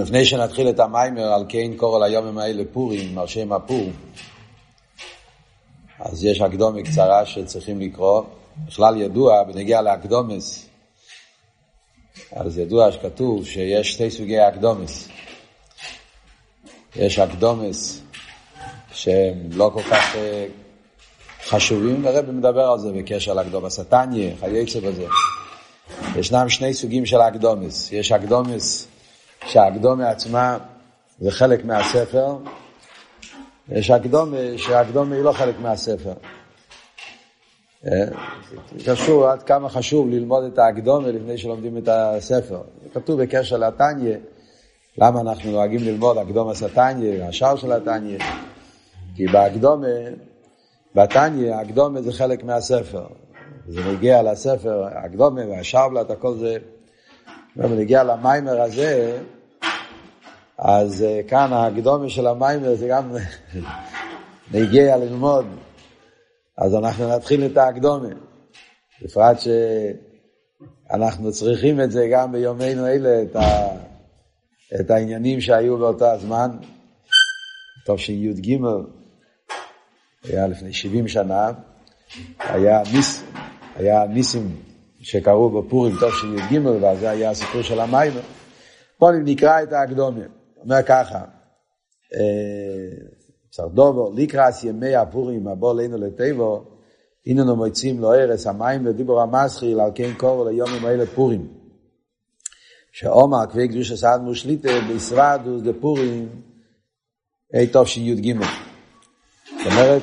לפני 0.00 0.24
שנתחיל 0.24 0.68
את 0.68 0.80
המיימר 0.80 1.32
על 1.32 1.44
קיין 1.44 1.76
קורל 1.76 2.02
היומים 2.02 2.38
האלה 2.38 2.62
פורים, 2.72 3.18
על 3.18 3.26
שם 3.26 3.52
הפור, 3.52 3.90
אז 6.00 6.24
יש 6.24 6.40
הקדומה 6.40 6.82
קצרה 6.82 7.26
שצריכים 7.26 7.80
לקרוא. 7.80 8.22
בכלל 8.66 9.00
ידוע, 9.00 9.42
בנגיע 9.42 9.82
לאקדומס, 9.82 10.66
אז 12.32 12.58
ידוע 12.58 12.92
שכתוב 12.92 13.46
שיש 13.46 13.92
שתי 13.92 14.10
סוגי 14.10 14.48
אקדומס. 14.48 15.08
יש 16.96 17.18
אקדומס 17.18 18.02
שהם 18.92 19.48
לא 19.52 19.70
כל 19.74 19.82
כך 19.82 20.16
אה, 20.16 20.46
חשובים, 21.44 22.04
והרב 22.04 22.30
מדבר 22.30 22.70
על 22.70 22.78
זה 22.78 22.92
בקשר 22.92 23.34
לאקדומס 23.34 23.78
התניא, 23.78 24.30
חייצה 24.40 24.80
בזה. 24.80 25.06
ישנם 26.16 26.48
שני 26.48 26.74
סוגים 26.74 27.06
של 27.06 27.16
אקדומס. 27.16 27.92
יש 27.92 28.12
אקדומס 28.12 28.86
שהאקדומה 29.46 30.08
עצמה 30.08 30.58
זה 31.20 31.30
חלק 31.30 31.64
מהספר, 31.64 32.36
יש 33.68 33.90
אקדומה 33.90 34.36
שהאקדומה 34.56 35.14
היא 35.14 35.24
לא 35.24 35.32
חלק 35.32 35.54
מהספר. 35.62 36.12
אה, 37.86 38.04
קשור 38.86 39.28
עד 39.28 39.42
כמה 39.42 39.68
חשוב 39.68 40.08
ללמוד 40.08 40.44
את 40.44 40.58
האקדומה 40.58 41.08
לפני 41.08 41.38
שלומדים 41.38 41.78
את 41.78 41.88
הספר. 41.88 42.62
כתוב 42.94 43.22
בקשר 43.22 43.56
לתניא, 43.56 44.16
למה 44.98 45.20
אנחנו 45.20 45.50
נוהגים 45.50 45.80
ללמוד 45.82 46.18
אקדומה 46.18 46.54
סתניא, 46.54 47.24
השער 47.24 47.56
של 47.56 47.72
התניא. 47.72 48.18
כי 49.16 49.26
באקדומה, 49.26 49.86
בתניא, 50.94 51.54
האקדומה 51.54 52.02
זה 52.02 52.12
חלק 52.12 52.44
מהספר. 52.44 53.06
זה 53.68 53.80
מגיע 53.92 54.22
לספר, 54.22 54.84
האקדומה 54.84 55.40
והשרבלת, 55.50 56.10
הכל 56.10 56.34
זה... 56.34 56.58
ומגיע 57.56 58.02
למיימר 58.02 58.60
הזה, 58.60 59.18
אז 60.58 61.02
אה, 61.02 61.20
כאן 61.28 61.52
הקדומה 61.52 62.10
של 62.10 62.26
המיימר 62.26 62.74
זה 62.74 62.88
גם 62.88 63.12
נגיע 64.54 64.96
ללמוד. 64.96 65.46
אז 66.58 66.74
אנחנו 66.74 67.08
נתחיל 67.08 67.46
את 67.46 67.56
הקדומה. 67.56 68.08
בפרט 69.02 69.36
שאנחנו 70.90 71.32
צריכים 71.32 71.80
את 71.80 71.90
זה 71.90 72.08
גם 72.12 72.32
ביומנו 72.32 72.86
אלה, 72.86 73.22
את, 73.22 73.36
ה, 73.36 73.68
את 74.80 74.90
העניינים 74.90 75.40
שהיו 75.40 75.78
באותו 75.78 76.06
הזמן. 76.06 76.50
טוב 77.86 77.98
שי"ג, 77.98 78.56
היה 80.24 80.46
לפני 80.46 80.72
70 80.72 81.08
שנה, 81.08 81.50
היה, 82.40 82.82
ניס, 82.92 83.24
היה 83.76 84.06
ניסים 84.06 84.71
שקראו 85.02 85.62
בפורים 85.62 85.94
טוב 86.00 86.10
שי"ג, 86.10 86.66
ואז 86.80 86.98
זה 86.98 87.10
היה 87.10 87.30
הסיפור 87.30 87.62
של 87.62 87.80
המיימר. 87.80 88.20
בואו 89.00 89.12
נקרא 89.12 89.62
את 89.62 89.72
הקדומה. 89.72 90.24
אומר 90.62 90.82
ככה, 90.82 91.24
סרדובו, 93.52 94.06
אה, 94.06 94.22
לקראת 94.22 94.54
ימי 94.64 94.94
הפורים 94.94 95.48
הבוא 95.48 95.70
עלינו 95.70 95.96
לטבו, 95.96 96.64
הננו 97.26 97.56
מוצאים 97.56 98.00
לו 98.00 98.12
ארץ 98.14 98.46
המים 98.46 98.86
ודיבור 98.86 99.20
המסחיל 99.20 99.80
על 99.80 99.90
כן 99.94 100.14
קורו 100.16 100.48
ליומים 100.48 100.84
האלה 100.84 101.06
פורים. 101.06 101.48
שעומר 102.92 103.46
כבי 103.46 103.68
קדוש 103.68 103.90
הסעד 103.90 104.20
מושליטה 104.20 104.68
בישרדוס 104.88 105.62
דפורים 105.62 106.28
אי 107.54 107.66
טוב 107.66 107.86
שי"ג. 107.86 108.36
זאת 109.44 109.66
אומרת, 109.66 110.02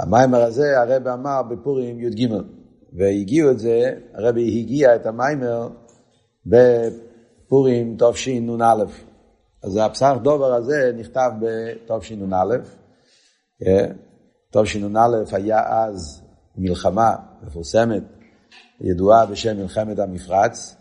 המיימר 0.00 0.42
הזה 0.42 0.80
הרב 0.80 1.08
אמר 1.08 1.42
בפורים 1.42 2.00
י"ג, 2.00 2.28
והגיעו 2.94 3.50
את 3.50 3.58
זה, 3.58 3.94
הרב 4.14 4.36
הגיע 4.36 4.96
את 4.96 5.06
המיימר 5.06 5.68
בפורים 6.46 7.96
תשנ"א. 7.98 8.84
אז 9.62 9.78
הפסח 9.82 10.14
דובר 10.22 10.54
הזה 10.54 10.92
נכתב 10.96 11.30
בתשנ"א. 11.40 12.56
כן? 13.58 13.92
תשנ"א 14.50 15.08
היה 15.32 15.60
אז 15.84 16.22
מלחמה 16.56 17.14
מפורסמת, 17.42 18.02
ידועה 18.80 19.26
בשם 19.26 19.56
מלחמת 19.56 19.98
המפרץ. 19.98 20.76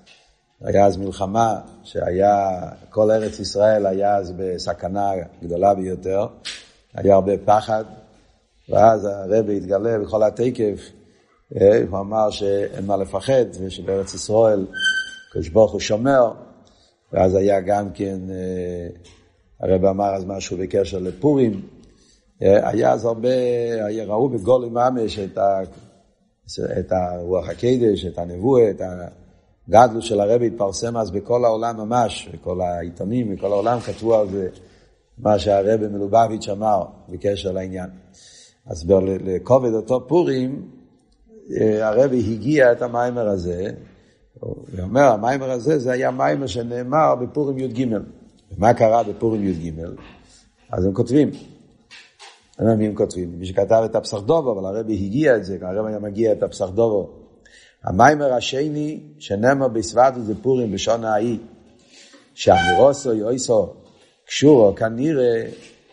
היה 0.61 0.85
אז 0.85 0.97
מלחמה 0.97 1.59
שהיה, 1.83 2.49
כל 2.89 3.11
ארץ 3.11 3.39
ישראל 3.39 3.85
היה 3.85 4.15
אז 4.15 4.33
בסכנה 4.37 5.11
גדולה 5.43 5.73
ביותר, 5.73 6.27
היה 6.93 7.15
הרבה 7.15 7.31
פחד, 7.45 7.83
ואז 8.69 9.05
הרבי 9.05 9.57
התגלה 9.57 9.99
בכל 9.99 10.23
התקף, 10.23 10.79
אה, 10.79 11.02
הוא 11.61 11.99
אמר 11.99 12.29
שאין 12.29 12.85
מה 12.85 12.97
לפחד, 12.97 13.45
ושבארץ 13.59 14.13
ישראל 14.13 14.65
הקדוש 15.29 15.49
ברוך 15.49 15.71
הוא 15.71 15.79
שומר, 15.79 16.31
ואז 17.13 17.35
היה 17.35 17.61
גם 17.61 17.91
כן, 17.93 18.19
אה, 18.29 18.87
הרב 19.59 19.85
אמר 19.85 20.15
אז 20.15 20.25
משהו 20.25 20.57
בקשר 20.57 20.99
לפורים, 20.99 21.61
אה, 22.41 22.69
היה 22.69 22.91
אז 22.91 23.05
הרבה, 23.05 23.29
ראו 24.05 24.29
בגולי 24.29 24.69
ממש 24.69 25.19
את, 25.19 25.37
את 26.79 26.91
הרוח 26.91 27.49
הקדש, 27.49 28.05
את 28.05 28.17
הנבואה, 28.17 28.69
את 28.69 28.81
הגדלות 29.67 30.03
של 30.03 30.19
הרבי 30.19 30.47
התפרסם 30.47 30.97
אז 30.97 31.11
בכל 31.11 31.45
העולם 31.45 31.77
ממש, 31.77 32.29
בכל 32.33 32.61
העיתונים, 32.61 33.35
בכל 33.35 33.51
העולם 33.51 33.79
כתבו 33.79 34.15
על 34.15 34.29
זה 34.29 34.49
מה 35.17 35.39
שהרבי 35.39 35.87
מלובביץ' 35.87 36.49
אמר 36.49 36.83
בקשר 37.09 37.51
לעניין. 37.51 37.89
אז 38.65 38.85
לכובד 39.23 39.73
אותו 39.73 40.07
פורים, 40.07 40.61
אה, 40.61 40.82
הרבי 41.81 42.19
הגיע 42.19 42.71
את 42.71 42.81
המיימר 42.81 43.27
הזה, 43.27 43.71
הוא 44.39 44.55
אומר, 44.81 45.01
המיימר 45.01 45.51
הזה 45.51 45.79
זה 45.79 45.91
היה 45.91 46.11
מיימר 46.11 46.47
שנאמר 46.47 47.15
בפורים 47.15 47.59
י"ג. 47.59 47.87
ומה 48.57 48.73
קרה 48.73 49.03
בפורים 49.03 49.47
י"ג? 49.47 49.71
אז 50.71 50.85
הם 50.85 50.93
כותבים. 50.93 51.31
אני 52.59 52.67
יודע 52.67 52.75
מי 52.75 52.87
הם 52.87 52.95
כותבים, 52.95 53.39
מי 53.39 53.45
שכתב 53.45 53.81
את 53.85 53.95
הפסחדובו, 53.95 54.51
אבל 54.51 54.65
הרבי 54.65 54.93
הגיע 54.93 55.35
את 55.35 55.45
זה, 55.45 55.57
הרבי 55.61 55.89
היה 55.89 55.99
מגיע 55.99 56.31
את 56.31 56.43
הפסחדובו. 56.43 57.09
המיימר 57.83 58.33
השני 58.33 58.99
שנאמר 59.19 59.67
בסבדו 59.67 60.21
זה 60.21 60.33
פורים 60.41 60.71
בשון 60.71 61.03
ההיא, 61.03 61.37
שאמירוסו 62.33 63.13
יויסו 63.13 63.73
קשורו 64.27 64.75
כנראה 64.75 65.45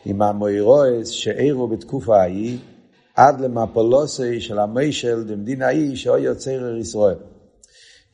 עם 0.04 0.22
המוירועס 0.22 1.08
שאירו 1.08 1.68
בתקופה 1.68 2.20
ההיא, 2.20 2.58
עד 3.14 3.40
למפולוסי 3.40 4.40
של 4.40 4.58
המיישל 4.58 5.24
דמדין 5.24 5.62
ההיא 5.62 5.96
שאוי 5.96 6.20
יוצר 6.20 6.76
ישראל. 6.76 7.16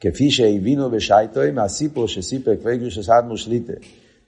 כפי 0.01 0.31
שהבינו 0.31 0.91
בשייטוי 0.91 1.51
מהסיפור 1.51 2.09
שסיפר 2.09 2.57
כבי 2.57 2.79
גרוש 2.79 3.09
אדמו"ר 3.09 3.37
שליטה 3.37 3.73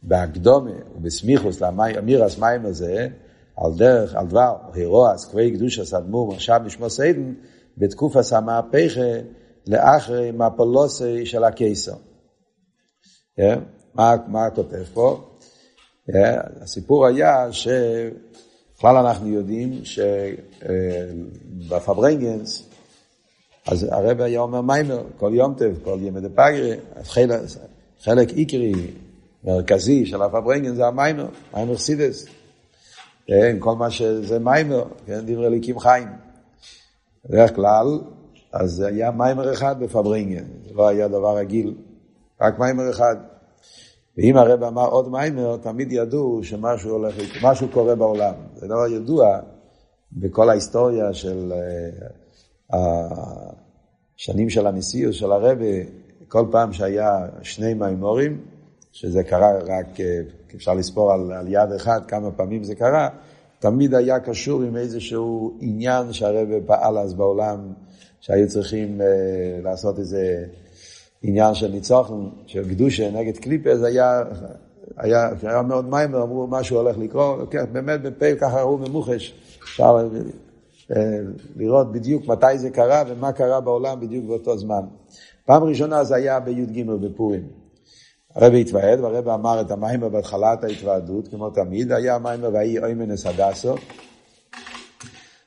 בהקדומה 0.02 0.70
ובסמיכוס 0.96 1.60
לאמירס 1.60 2.38
מים 2.38 2.66
הזה, 2.66 3.08
על 3.56 3.72
דרך, 3.76 4.14
על 4.14 4.26
דבר, 4.26 4.56
הירועס 4.72 5.24
כבי 5.24 5.50
קדוש 5.50 5.94
אדמו"ר 5.94 6.34
עכשיו 6.34 6.60
נשמע 6.64 6.88
סיידן, 6.88 7.34
בתקופה 7.78 8.20
המהפכה 8.36 9.20
לאחרי 9.66 10.30
מפולוסי 10.30 11.26
של 11.26 11.44
הקיסר. 11.44 11.94
Yeah, 13.40 13.58
מה, 13.94 14.14
מה 14.28 14.50
כותב 14.50 14.84
פה? 14.94 15.30
Yeah, 16.10 16.62
הסיפור 16.62 17.06
היה 17.06 17.52
שבכלל 18.78 18.96
אנחנו 18.96 19.28
יודעים 19.28 19.80
שבפברנגנס 21.68 22.68
אז 23.66 23.86
הרב 23.90 24.20
היה 24.20 24.40
אומר 24.40 24.60
מיימר, 24.60 25.02
כל 25.16 25.30
יום 25.34 25.54
טב, 25.54 25.74
כל 25.84 25.98
ימי 26.02 26.20
דה 26.20 26.28
פגרי, 26.28 26.76
חלק, 27.02 27.40
חלק 28.00 28.28
עיקרי, 28.28 28.72
מרכזי 29.44 30.06
של 30.06 30.22
הפברנגן 30.22 30.74
זה 30.74 30.86
המיימר, 30.86 31.28
מיימר 31.54 31.76
חסידוס. 31.76 32.26
כן, 33.26 33.56
כל 33.58 33.74
מה 33.74 33.90
שזה 33.90 34.38
מיימר, 34.38 34.84
כן, 35.06 35.20
דברי 35.26 35.50
אלוקים 35.50 35.78
חיים. 35.78 36.08
בדרך 37.24 37.54
כלל, 37.54 37.98
אז 38.52 38.80
היה 38.80 39.10
מיימר 39.10 39.52
אחד 39.52 39.80
בפברנגן, 39.80 40.44
זה 40.68 40.74
לא 40.74 40.88
היה 40.88 41.08
דבר 41.08 41.36
רגיל, 41.36 41.74
רק 42.40 42.58
מיימר 42.58 42.90
אחד. 42.90 43.16
ואם 44.18 44.36
הרב 44.36 44.62
אמר 44.62 44.88
עוד 44.88 45.10
מיימר, 45.10 45.56
תמיד 45.56 45.92
ידעו 45.92 46.40
שמשהו 46.42 46.90
הולך, 46.90 47.14
משהו 47.42 47.68
קורה 47.68 47.94
בעולם. 47.94 48.34
זה 48.56 48.66
דבר 48.66 48.86
ידוע 48.86 49.38
בכל 50.12 50.50
ההיסטוריה 50.50 51.14
של 51.14 51.52
השנים 52.70 54.50
של 54.50 54.66
הנשיאות 54.66 55.14
של 55.14 55.32
הרבי, 55.32 55.86
כל 56.28 56.46
פעם 56.50 56.72
שהיה 56.72 57.26
שני 57.42 57.74
מימורים, 57.74 58.40
שזה 58.92 59.22
קרה 59.22 59.58
רק, 59.58 60.00
אה, 60.00 60.20
אפשר 60.54 60.74
לספור 60.74 61.12
על, 61.12 61.32
על 61.32 61.48
יד 61.48 61.72
אחד 61.76 62.00
כמה 62.08 62.30
פעמים 62.30 62.64
זה 62.64 62.74
קרה, 62.74 63.08
תמיד 63.58 63.94
היה 63.94 64.20
קשור 64.20 64.62
עם 64.62 64.76
איזשהו 64.76 65.58
עניין 65.60 66.12
שהרבי 66.12 66.60
פעל 66.66 66.98
אז 66.98 67.14
בעולם, 67.14 67.72
שהיו 68.20 68.48
צריכים 68.48 69.00
uh, 69.00 69.64
לעשות 69.64 69.98
איזה 69.98 70.44
עניין 71.22 71.54
של 71.54 71.68
ניצוחן, 71.68 72.28
של 72.46 72.68
קדושה 72.68 73.10
נגד 73.10 73.36
קליפס, 73.36 73.82
היה, 73.82 74.22
היה, 74.96 75.30
כשהיה 75.38 75.62
מאוד 75.62 75.88
מיימר, 75.88 76.22
אמרו 76.22 76.46
משהו 76.46 76.76
הולך 76.76 76.98
לקרות, 76.98 77.50
כן, 77.50 77.64
באמת 77.72 78.02
בפה 78.02 78.34
ככה 78.40 78.60
ראו 78.60 78.78
ממוחש, 78.78 79.34
אפשר 79.62 80.08
אה, 80.96 81.18
לראות 81.56 81.92
בדיוק 81.92 82.26
מתי 82.26 82.58
זה 82.58 82.70
קרה 82.70 83.04
ומה 83.08 83.32
קרה 83.32 83.60
בעולם 83.60 84.00
בדיוק 84.00 84.24
באותו 84.24 84.58
זמן. 84.58 84.82
פעם 85.44 85.64
ראשונה 85.64 86.04
זה 86.04 86.16
היה 86.16 86.40
בתשי"ג 86.40 86.82
בפורים. 86.86 87.42
הרבי 88.34 88.60
התוועד, 88.60 89.00
והרבי 89.00 89.30
אמר 89.30 89.60
את 89.60 89.70
המיימר 89.70 90.00
בהתחלת 90.00 90.64
ההתוועדות, 90.64 91.28
כמו 91.28 91.50
תמיד, 91.50 91.92
היה 91.92 92.14
המיימר 92.14 92.40
ויהי 92.52 92.78
אומן 92.78 93.26
את 93.26 93.40
הדסה. 93.40 93.74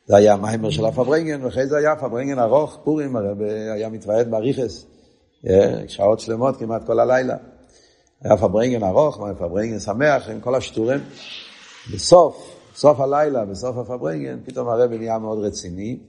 זה 0.05 0.15
היה 0.15 0.33
המיימר 0.33 0.69
של 0.69 0.85
הפברנגן, 0.85 1.45
ואחרי 1.45 1.67
זה 1.67 1.77
היה 1.77 1.95
פברנגן 1.95 2.39
ארוך, 2.39 2.79
פורים, 2.83 3.15
הרבי 3.15 3.49
היה 3.49 3.89
מתוועד 3.89 4.31
באריכות, 4.31 4.85
שעות 5.87 6.19
שלמות, 6.19 6.57
כמעט 6.57 6.85
כל 6.85 6.99
הלילה. 6.99 7.35
היה 8.21 8.37
פברנגן 8.37 8.83
ארוך, 8.83 9.19
פברנגן 9.37 9.79
שמח, 9.79 10.29
עם 10.29 10.41
כל 10.41 10.55
השטורים. 10.55 10.99
בסוף, 11.93 12.55
סוף 12.75 12.99
הלילה, 12.99 13.45
בסוף 13.45 13.77
הפברנגן, 13.77 14.39
פתאום 14.45 14.69
הרבי 14.69 14.97
נהיה 14.97 15.19
מאוד 15.19 15.39
רציני. 15.39 15.99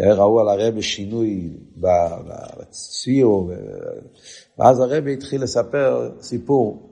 אה, 0.00 0.14
ראו 0.14 0.40
על 0.40 0.48
הרבי 0.48 0.82
שינוי 0.82 1.56
בציור, 1.76 3.50
ואז 4.58 4.80
הרבי 4.80 5.12
התחיל 5.12 5.42
לספר 5.42 6.10
סיפור. 6.20 6.90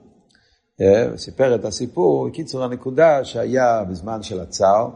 אה, 0.81 1.17
סיפר 1.17 1.55
את 1.55 1.65
הסיפור, 1.65 2.27
בקיצור 2.27 2.63
הנקודה 2.63 3.25
שהיה 3.25 3.83
בזמן 3.83 4.23
של 4.23 4.39
הצאר, 4.39 4.89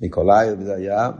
ניקולאי 0.00 0.46
זה 0.64 0.74
היה, 0.74 1.10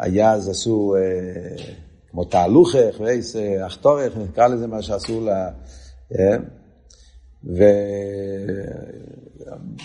והיה 0.00 0.32
אז 0.32 0.48
עשו 0.48 0.94
אה, 0.96 1.64
כמו 2.10 2.24
תהלוכך 2.24 3.00
ואיס 3.00 3.36
אחתורך, 3.66 4.16
נקרא 4.16 4.46
לזה 4.48 4.66
מה 4.66 4.82
שעשו 4.82 5.20
לה, 5.20 5.48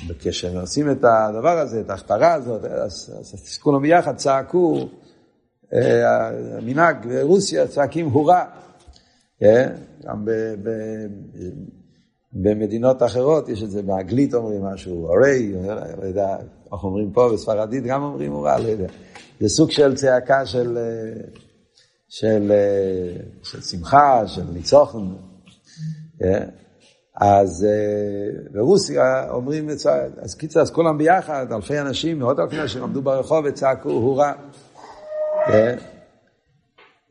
וכשהם 0.10 0.58
עושים 0.58 0.92
את 0.92 1.04
הדבר 1.04 1.60
הזה, 1.60 1.82
את 1.82 1.90
ההכתרה 1.90 2.34
הזאת, 2.34 2.64
אז, 2.64 3.14
אז 3.20 3.58
כולם 3.58 3.82
ביחד 3.82 4.16
צעקו, 4.16 4.88
אה, 5.74 6.28
המנהג 6.58 7.08
ברוסיה 7.08 7.68
צועקים 7.68 8.06
הורא. 8.06 8.44
אה, 9.44 9.68
גם 10.04 10.26
ב, 10.26 10.32
ב, 10.64 10.70
במדינות 12.34 13.04
אחרות 13.04 13.50
יש 13.50 13.64
את 13.64 13.72
זה, 13.72 13.82
באנגלית 13.82 14.34
אומרים 14.34 14.64
משהו, 14.64 15.10
הרי, 15.12 15.54
לא 16.02 16.08
יודע, 16.08 16.38
אנחנו 16.72 16.90
אומרים 16.90 17.12
פה 17.12 17.30
בספרדית 17.34 17.84
גם 17.84 18.04
אומרים 18.04 18.32
הורא, 18.32 18.58
לא 18.58 18.68
יודע. 18.68 18.88
זה 19.40 19.50
סוג 19.50 19.72
של 19.72 19.96
צעקה 19.96 20.46
של, 20.46 20.78
אה, 20.78 21.22
של, 22.10 22.52
של 23.44 23.62
שמחה, 23.62 24.28
של 24.28 24.44
ניצוחן. 24.54 25.06
אז 27.22 27.68
ברוסיה 28.52 29.30
אומרים, 29.30 29.70
אז 30.22 30.36
קיצר, 30.36 30.62
אז 30.62 30.72
כולם 30.72 30.98
ביחד, 30.98 31.52
אלפי 31.52 31.80
אנשים, 31.80 32.20
מאות 32.20 32.40
אלפי 32.40 32.62
אנשים 32.62 32.84
עמדו 32.84 33.02
ברחוב 33.02 33.46
וצעקו 33.46 33.90
הורא. 33.90 34.32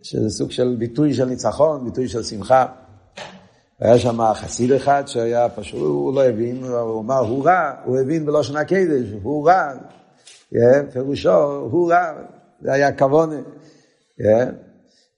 שזה 0.03 0.31
סוג 0.31 0.51
של 0.51 0.77
ביטוי 0.79 1.15
של 1.15 1.25
ניצחון, 1.25 1.85
ביטוי 1.85 2.09
של 2.09 2.23
שמחה. 2.23 2.67
היה 3.81 3.99
שם 3.99 4.33
חסיד 4.35 4.73
אחד 4.73 5.03
שהיה 5.07 5.49
פשוט, 5.49 5.81
הוא 5.81 6.15
לא 6.15 6.25
הבין, 6.25 6.65
הוא 6.65 7.01
אמר 7.01 7.19
הוא 7.19 7.45
רע, 7.45 7.73
הוא 7.85 7.99
הבין 7.99 8.27
בלושן 8.27 8.57
הקדש, 8.57 9.09
הוא 9.23 9.47
רע, 9.47 9.73
פירושו 10.93 11.69
הוא 11.71 11.93
רע, 11.93 12.13
זה 12.61 12.73
היה 12.73 12.99
כוונה. 12.99 13.41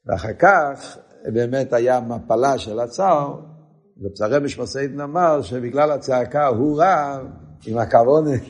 ואחר 0.06 0.32
כך 0.38 0.99
באמת 1.25 1.73
היה 1.73 2.00
מפלה 2.00 2.58
של 2.58 2.81
הצער, 2.81 3.35
ופסרי 4.02 4.38
משמעסיידן 4.40 5.00
אמר 5.00 5.43
שבגלל 5.43 5.90
הצעקה 5.90 6.46
הוא 6.46 6.79
רע, 6.79 7.19
עם 7.67 7.79
הכוונה. 7.79 8.31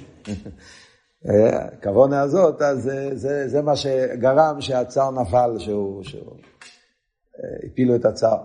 הכוונה 1.25 2.21
הזאת, 2.21 2.63
אז 2.63 2.83
זה, 2.83 3.11
זה, 3.17 3.49
זה 3.49 3.63
מה 3.63 3.77
שגרם 3.77 4.61
שהצער 4.61 5.11
נפל, 5.11 5.59
שהוא, 5.59 6.05
שהוא 6.05 6.37
הפילו 7.67 7.97
את 7.97 8.05
הצער. 8.05 8.39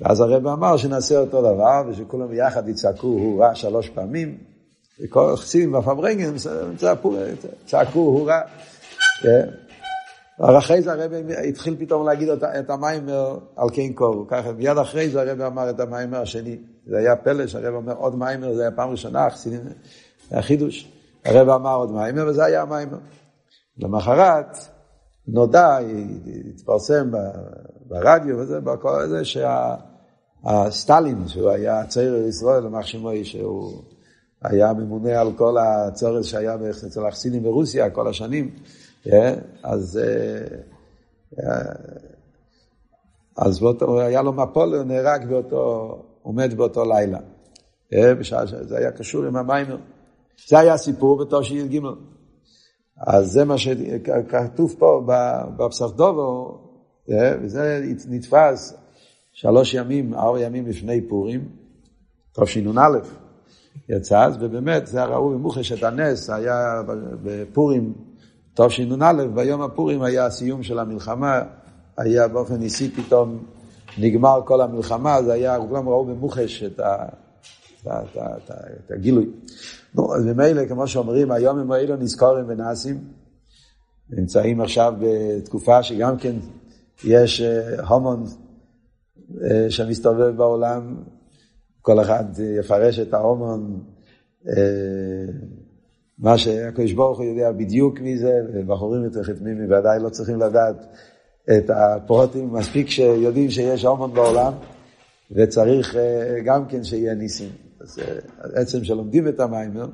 ואז 0.00 0.20
הרב 0.20 0.46
אמר 0.46 0.76
שנעשה 0.76 1.18
אותו 1.18 1.40
דבר, 1.40 1.82
ושכולם 1.88 2.28
ביחד 2.28 2.68
יצעקו 2.68 3.06
הוא 3.06 3.44
רע 3.44 3.54
שלוש 3.54 3.88
פעמים, 3.88 4.38
וכל 5.00 5.32
החסידים 5.32 5.72
בפברנגן 5.72 6.34
צעקו 7.66 7.98
הוא 8.00 8.28
רע. 8.28 8.40
אבל 10.40 10.58
אחרי 10.58 10.82
זה 10.82 10.92
הרב 10.92 11.12
התחיל 11.48 11.76
פתאום 11.78 12.06
להגיד 12.06 12.28
את 12.28 12.70
המיימר 12.70 13.38
על 13.56 13.70
קיין 13.70 13.92
קור, 13.92 14.24
ככה 14.28 14.52
מיד 14.52 14.78
אחרי 14.78 15.10
זה 15.10 15.20
הרב 15.20 15.40
אמר 15.40 15.70
את 15.70 15.80
המיימר 15.80 16.20
השני. 16.20 16.58
זה 16.86 16.98
היה 16.98 17.16
פלא 17.16 17.46
שהרב 17.46 17.74
אומר 17.74 17.94
עוד 17.96 18.18
מיימר, 18.18 18.54
זה 18.54 18.62
היה 18.62 18.70
פעם 18.70 18.90
ראשונה, 18.90 19.26
החסידים, 19.26 19.60
היה 20.30 20.42
חידוש. 20.42 20.92
הרב 21.24 21.48
אמר 21.48 21.74
עוד 21.74 21.92
מיימר, 21.92 22.26
וזה 22.26 22.44
היה 22.44 22.62
המיימר. 22.62 22.98
למחרת 23.78 24.56
נודע, 25.28 25.78
התפרסם 26.54 27.10
ברדיו 27.86 28.38
וזה, 28.38 28.60
בכל 28.60 29.08
זה, 29.08 29.22
שהסטלין, 30.44 31.28
שהוא 31.28 31.50
היה 31.50 31.86
צעיר 31.86 32.26
ישראל, 32.28 32.62
למח 32.62 32.86
שמוי, 32.86 33.24
שהוא 33.24 33.82
היה 34.44 34.72
ממונה 34.72 35.20
על 35.20 35.32
כל 35.36 35.56
הצורך 35.58 36.24
שהיה 36.24 36.56
אצל 36.70 37.06
החסינים 37.06 37.42
ברוסיה 37.42 37.90
כל 37.90 38.08
השנים, 38.08 38.50
אה, 39.12 39.34
אז, 39.62 40.00
אה, 40.02 40.56
אה, 41.40 41.72
אז 43.36 43.60
באותו, 43.60 44.00
היה 44.00 44.22
לו 44.22 44.32
מפול, 44.32 44.74
הוא 44.74 44.84
נהרג 44.84 45.28
באותו, 45.28 46.02
עומד 46.22 46.54
באותו 46.54 46.84
לילה. 46.84 47.18
בשעה 48.18 48.46
שזה 48.46 48.78
היה 48.78 48.90
קשור 48.90 49.24
עם 49.24 49.36
המיימר. 49.36 49.76
זה 50.48 50.58
היה 50.58 50.74
הסיפור 50.74 51.24
בתשי"ג. 51.24 51.80
אז 52.96 53.32
זה 53.32 53.44
מה 53.44 53.58
שכתוב 53.58 54.74
פה 54.78 55.06
בפסחדובו, 55.56 56.58
וזה 57.42 57.84
נתפס 58.08 58.74
שלוש 59.32 59.74
ימים, 59.74 60.14
ארבע 60.14 60.40
ימים 60.40 60.66
לפני 60.66 61.08
פורים, 61.08 61.48
תשנ"א 62.32 62.88
יצא, 63.88 64.28
ובאמת 64.40 64.86
זה 64.86 65.04
ראו 65.04 65.30
במוחש 65.30 65.72
את 65.72 65.82
הנס, 65.82 66.30
היה 66.30 66.82
בפורים 67.22 67.94
תשנ"א, 68.54 69.12
ביום 69.34 69.62
הפורים 69.62 70.02
היה 70.02 70.26
הסיום 70.26 70.62
של 70.62 70.78
המלחמה, 70.78 71.42
היה 71.96 72.28
באופן 72.28 72.56
ניסי 72.56 72.90
פתאום 72.90 73.44
נגמר 73.98 74.40
כל 74.44 74.60
המלחמה, 74.60 75.22
זה 75.22 75.32
היה, 75.32 75.58
כולם 75.68 75.88
ראו 75.88 76.04
במוחש 76.04 76.62
את, 76.62 76.80
ה, 76.80 77.04
את, 77.80 77.86
ה, 77.86 78.02
את, 78.02 78.16
ה, 78.16 78.36
את, 78.36 78.50
ה, 78.50 78.54
את 78.86 78.90
הגילוי. 78.90 79.30
נו, 79.94 80.14
אז 80.14 80.24
ממילא, 80.24 80.66
כמו 80.66 80.88
שאומרים, 80.88 81.30
היום 81.30 81.58
הם 81.58 81.72
האלו 81.72 81.96
נזכורים 81.96 82.44
ונעשים. 82.48 82.98
נמצאים 84.10 84.60
עכשיו 84.60 84.94
בתקופה 85.00 85.82
שגם 85.82 86.16
כן 86.16 86.36
יש 87.04 87.40
אה, 87.40 87.86
הומון 87.86 88.24
אה, 89.42 89.70
שמסתובב 89.70 90.36
בעולם, 90.36 90.96
כל 91.84 92.00
אחד 92.00 92.24
יפרש 92.58 92.98
את 92.98 93.14
ההומון, 93.14 93.80
אה, 94.48 95.32
מה 96.18 96.38
שהקדוש 96.38 96.92
ברוך 96.92 97.18
הוא 97.18 97.26
יודע 97.26 97.52
בדיוק 97.52 98.00
מי 98.00 98.18
זה, 98.18 98.32
ובחורים 98.54 99.04
יותר 99.04 99.22
חתמים 99.22 99.64
ודאי 99.64 99.98
לא 100.02 100.08
צריכים 100.08 100.40
לדעת 100.40 100.76
את 101.58 101.70
הפרוטים, 101.70 102.52
מספיק 102.52 102.90
שיודעים 102.90 103.50
שיש 103.50 103.84
הומון 103.84 104.14
בעולם, 104.14 104.52
וצריך 105.30 105.96
גם 106.44 106.66
כן 106.66 106.84
שיהיה 106.84 107.14
ניסים. 107.14 107.50
אז 107.80 108.00
עצם 108.54 108.84
שלומדים 108.84 109.28
את 109.28 109.40
המיימר, 109.40 109.86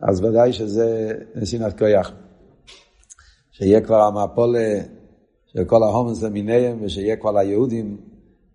אז 0.00 0.24
ודאי 0.24 0.52
שזה 0.52 1.12
נסינת 1.34 1.78
כויח. 1.78 2.12
שיהיה 3.50 3.80
כבר 3.80 4.00
המפולה 4.00 4.80
של 5.46 5.64
כל 5.64 5.82
ההומוס 5.82 6.22
למיניהם, 6.22 6.78
ושיהיה 6.82 7.16
כבר 7.16 7.38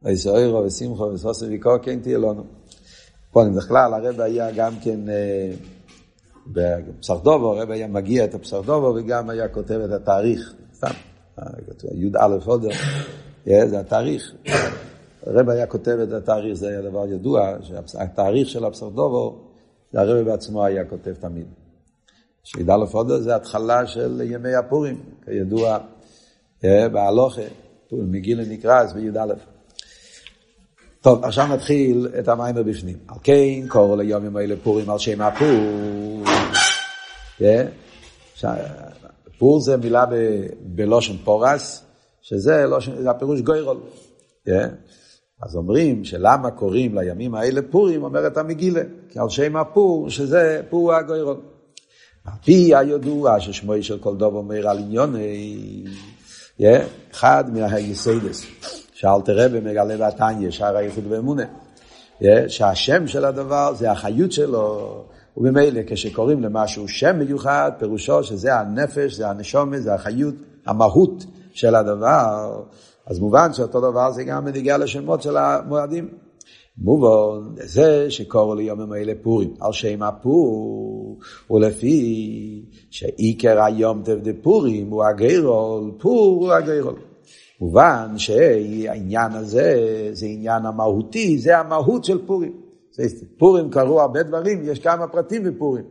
ויסוירו 0.04 0.64
ושמחו 0.64 1.04
וסוסר 1.04 1.46
ויקור, 1.46 1.78
כן 1.78 2.00
תהיה 2.00 2.18
לנו. 2.18 2.44
פה 3.32 3.44
בדרך 3.52 3.68
כלל 3.68 3.94
הרב 3.94 4.20
היה 4.20 4.52
גם 4.52 4.74
כן 4.84 5.10
אה, 5.10 5.52
בפסחדובו, 6.48 7.54
הרב 7.54 7.72
היה 7.72 7.88
מגיע 7.88 8.26
את 8.26 8.34
הפסחדובו 8.34 8.94
וגם 8.96 9.30
היה 9.30 9.48
כותב 9.48 9.80
את 9.86 9.92
התאריך, 9.92 10.54
סתם, 10.74 10.92
י"א 11.94 12.40
חודר, 12.40 12.70
זה 13.46 13.80
התאריך. 13.80 14.34
הרב 15.26 15.50
היה 15.50 15.68
כותב 15.68 15.98
את 16.04 16.14
התאריך, 16.14 16.54
זה 16.54 16.68
היה 16.68 16.82
דבר 16.82 17.08
ידוע, 17.08 17.56
שהתאריך 17.62 18.50
של 18.50 18.66
הפסרדובו, 18.66 19.42
זה 19.92 20.00
הרב 20.00 20.26
בעצמו 20.26 20.66
היה 20.66 20.86
כותב 20.86 21.14
תמיד. 21.20 21.48
שי"א 22.44 22.86
חודש 22.86 23.20
זה 23.20 23.36
התחלה 23.36 23.88
של 23.88 24.22
ימי 24.26 24.56
הפורים, 24.56 25.04
כידוע 25.26 25.78
אה, 26.64 26.90
בהלוכה, 26.90 27.42
מגילה 27.92 28.44
נקרא, 28.46 28.82
אז 28.82 28.94
בי"א. 28.94 29.59
טוב, 31.02 31.24
עכשיו 31.24 31.48
נתחיל 31.48 32.08
את 32.20 32.28
המים 32.28 32.56
בפנים. 32.56 32.98
על 33.08 33.18
כן 33.24 33.68
קורא 33.68 33.96
ליומים 33.96 34.36
האלה 34.36 34.56
פורים 34.64 34.90
על 34.90 34.98
שם 34.98 35.22
הפור. 35.22 36.26
פור 39.38 39.60
זה 39.60 39.78
מילה 39.78 40.06
בלושן 40.62 41.18
פורס, 41.18 41.84
שזה 42.22 42.66
הפירוש 43.08 43.42
גוירול. 43.42 43.78
אז 45.42 45.56
אומרים 45.56 46.06
שלמה 46.06 46.52
קוראים 46.52 46.98
לימים 46.98 47.36
האלה 47.36 47.62
פורים, 47.72 48.04
אומרת 48.04 48.38
המגילה, 48.38 48.82
כי 49.10 49.20
על 49.20 49.30
שם 49.30 49.56
הפור, 49.56 50.10
שזה 50.10 50.62
פור 50.70 50.94
הגוירון. 50.94 51.42
על 52.26 52.34
פי 52.44 52.76
הידוע 52.76 53.40
ששמוי 53.40 53.84
של 53.84 54.00
כל 54.00 54.16
דוב 54.16 54.36
אומר 54.36 54.70
על 54.70 54.78
עניוני, 54.78 55.84
אחד 57.12 57.44
מהיסיידס 57.54 58.46
שאלתר 59.00 59.46
רבי 59.46 59.60
מגלה 59.60 60.08
בתניא, 60.08 60.52
שער 60.52 60.78
הייחוד 60.78 61.04
ואמונה, 61.10 61.44
שהשם 62.48 63.08
של 63.08 63.26
הדבר 63.26 63.74
זה 63.74 63.92
החיות 63.92 64.32
שלו, 64.32 65.04
וממילא 65.38 65.82
כשקוראים 65.88 66.44
למשהו 66.44 66.88
שם 66.88 67.20
מיוחד, 67.20 67.72
פירושו 67.80 68.24
שזה 68.24 68.56
הנפש, 68.56 69.14
זה 69.14 69.30
הנשומת, 69.30 69.84
זה 69.84 69.94
החיות, 69.94 70.36
המהות 70.66 71.26
של 71.54 71.76
הדבר, 71.76 72.62
אז 73.06 73.20
מובן 73.20 73.54
שאותו 73.54 73.92
דבר 73.92 74.12
זה 74.12 74.24
גם 74.24 74.46
בניגיע 74.46 74.78
לשמות 74.78 75.22
של 75.22 75.38
המועדים. 75.38 76.10
מובן, 76.78 77.56
זה 77.56 78.12
שקוראו 78.12 78.56
ליום 78.56 78.92
האלה 78.92 79.14
פורים, 79.22 79.54
על 79.60 79.74
שם 79.74 80.04
הפור, 80.04 81.20
ולפי 81.52 82.66
שעיקר 82.90 83.64
היום 83.64 84.04
דפורים 84.04 84.90
הוא 84.90 85.04
הגרול, 85.04 85.92
פור 86.00 86.46
הוא 86.46 86.54
הגרול. 86.54 87.09
מובן 87.62 88.14
שהעניין 88.18 89.32
הזה 89.32 89.76
זה 90.12 90.26
עניין 90.26 90.66
המהותי, 90.66 91.38
זה 91.38 91.58
המהות 91.58 92.06
של 92.06 92.26
פורים. 92.26 92.62
פורים 93.38 93.70
קרו 93.70 94.02
הרבה 94.02 94.24
דברים, 94.24 94.62
יש 94.64 94.80
כמה 94.80 95.08
פרטים 95.08 95.44
בפורים. 95.44 95.86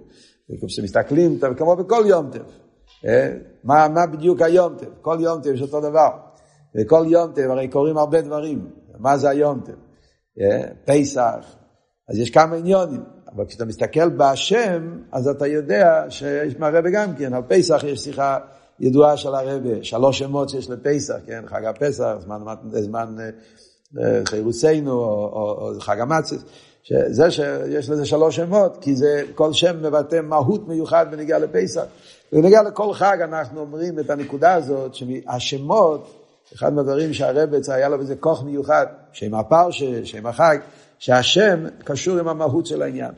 כשמסתכלים, 0.66 1.38
כמו 1.56 1.76
בכל 1.76 2.02
יום 2.06 2.30
טף. 2.30 2.58
אה? 3.06 3.32
מה, 3.64 3.88
מה 3.88 4.06
בדיוק 4.06 4.42
היום 4.42 4.75
טף? 4.78 4.88
כל 5.00 5.18
יום 5.20 5.40
טף 5.40 5.50
יש 5.54 5.62
אותו 5.62 5.80
דבר. 5.80 6.08
וכל 6.76 7.04
יום 7.08 7.32
טף 7.32 7.44
הרי 7.48 7.68
קורים 7.68 7.98
הרבה 7.98 8.20
דברים. 8.20 8.70
מה 8.98 9.16
זה 9.16 9.28
היום 9.28 9.60
טף? 9.60 9.72
אה? 10.40 10.68
פסח. 10.84 11.56
אז 12.08 12.18
יש 12.18 12.30
כמה 12.30 12.56
עניונים. 12.56 13.02
אבל 13.37 13.46
כשאתה 13.46 13.64
מסתכל 13.64 14.08
בהשם, 14.08 14.98
אז 15.12 15.28
אתה 15.28 15.46
יודע 15.46 16.04
שיש 16.08 16.56
מהרבה 16.58 16.90
גם 16.90 17.14
כן, 17.16 17.34
על 17.34 17.42
פסח 17.48 17.84
יש 17.84 18.00
שיחה 18.00 18.38
ידועה 18.80 19.16
של 19.16 19.35
הרבה, 19.35 19.70
שלוש 19.82 20.18
שמות 20.18 20.49
שיש 20.49 20.70
לפסח, 20.70 21.14
כן, 21.26 21.42
חג 21.47 21.64
הפסח, 21.64 22.14
זמן, 22.25 22.38
זמן 22.70 23.16
אה, 23.20 23.30
אה, 24.02 24.20
חירוסנו, 24.25 24.92
או, 24.92 25.30
או, 25.32 25.68
או 25.75 25.80
חג 25.80 26.00
המצס, 26.00 26.44
זה 27.11 27.30
שיש 27.30 27.90
לזה 27.90 28.06
שלוש 28.06 28.37
שמות, 28.37 28.78
כי 28.80 28.97
זה, 28.97 29.23
כל 29.35 29.52
שם 29.52 29.82
מבטא 29.82 30.20
מהות 30.23 30.68
מיוחד 30.68 31.06
בנגיעה 31.11 31.38
לפסח. 31.38 31.85
בנגיעה 32.32 32.62
לכל 32.62 32.94
חג 32.94 33.18
אנחנו 33.23 33.61
אומרים 33.61 33.99
את 33.99 34.11
הנקודה 34.11 34.54
הזאת, 34.54 34.94
שהשמות, 34.94 36.14
אחד 36.54 36.75
מהדברים 36.75 37.12
שהרבץ 37.12 37.68
היה 37.68 37.88
לו 37.88 37.99
בזה 37.99 38.16
כוח 38.16 38.42
מיוחד, 38.42 38.87
שם 39.12 39.35
הפרשה, 39.35 40.04
שם 40.04 40.26
החג, 40.26 40.58
שהשם 40.99 41.64
קשור 41.85 42.18
עם 42.18 42.28
המהות 42.28 42.66
של 42.66 42.82
העניין. 42.82 43.11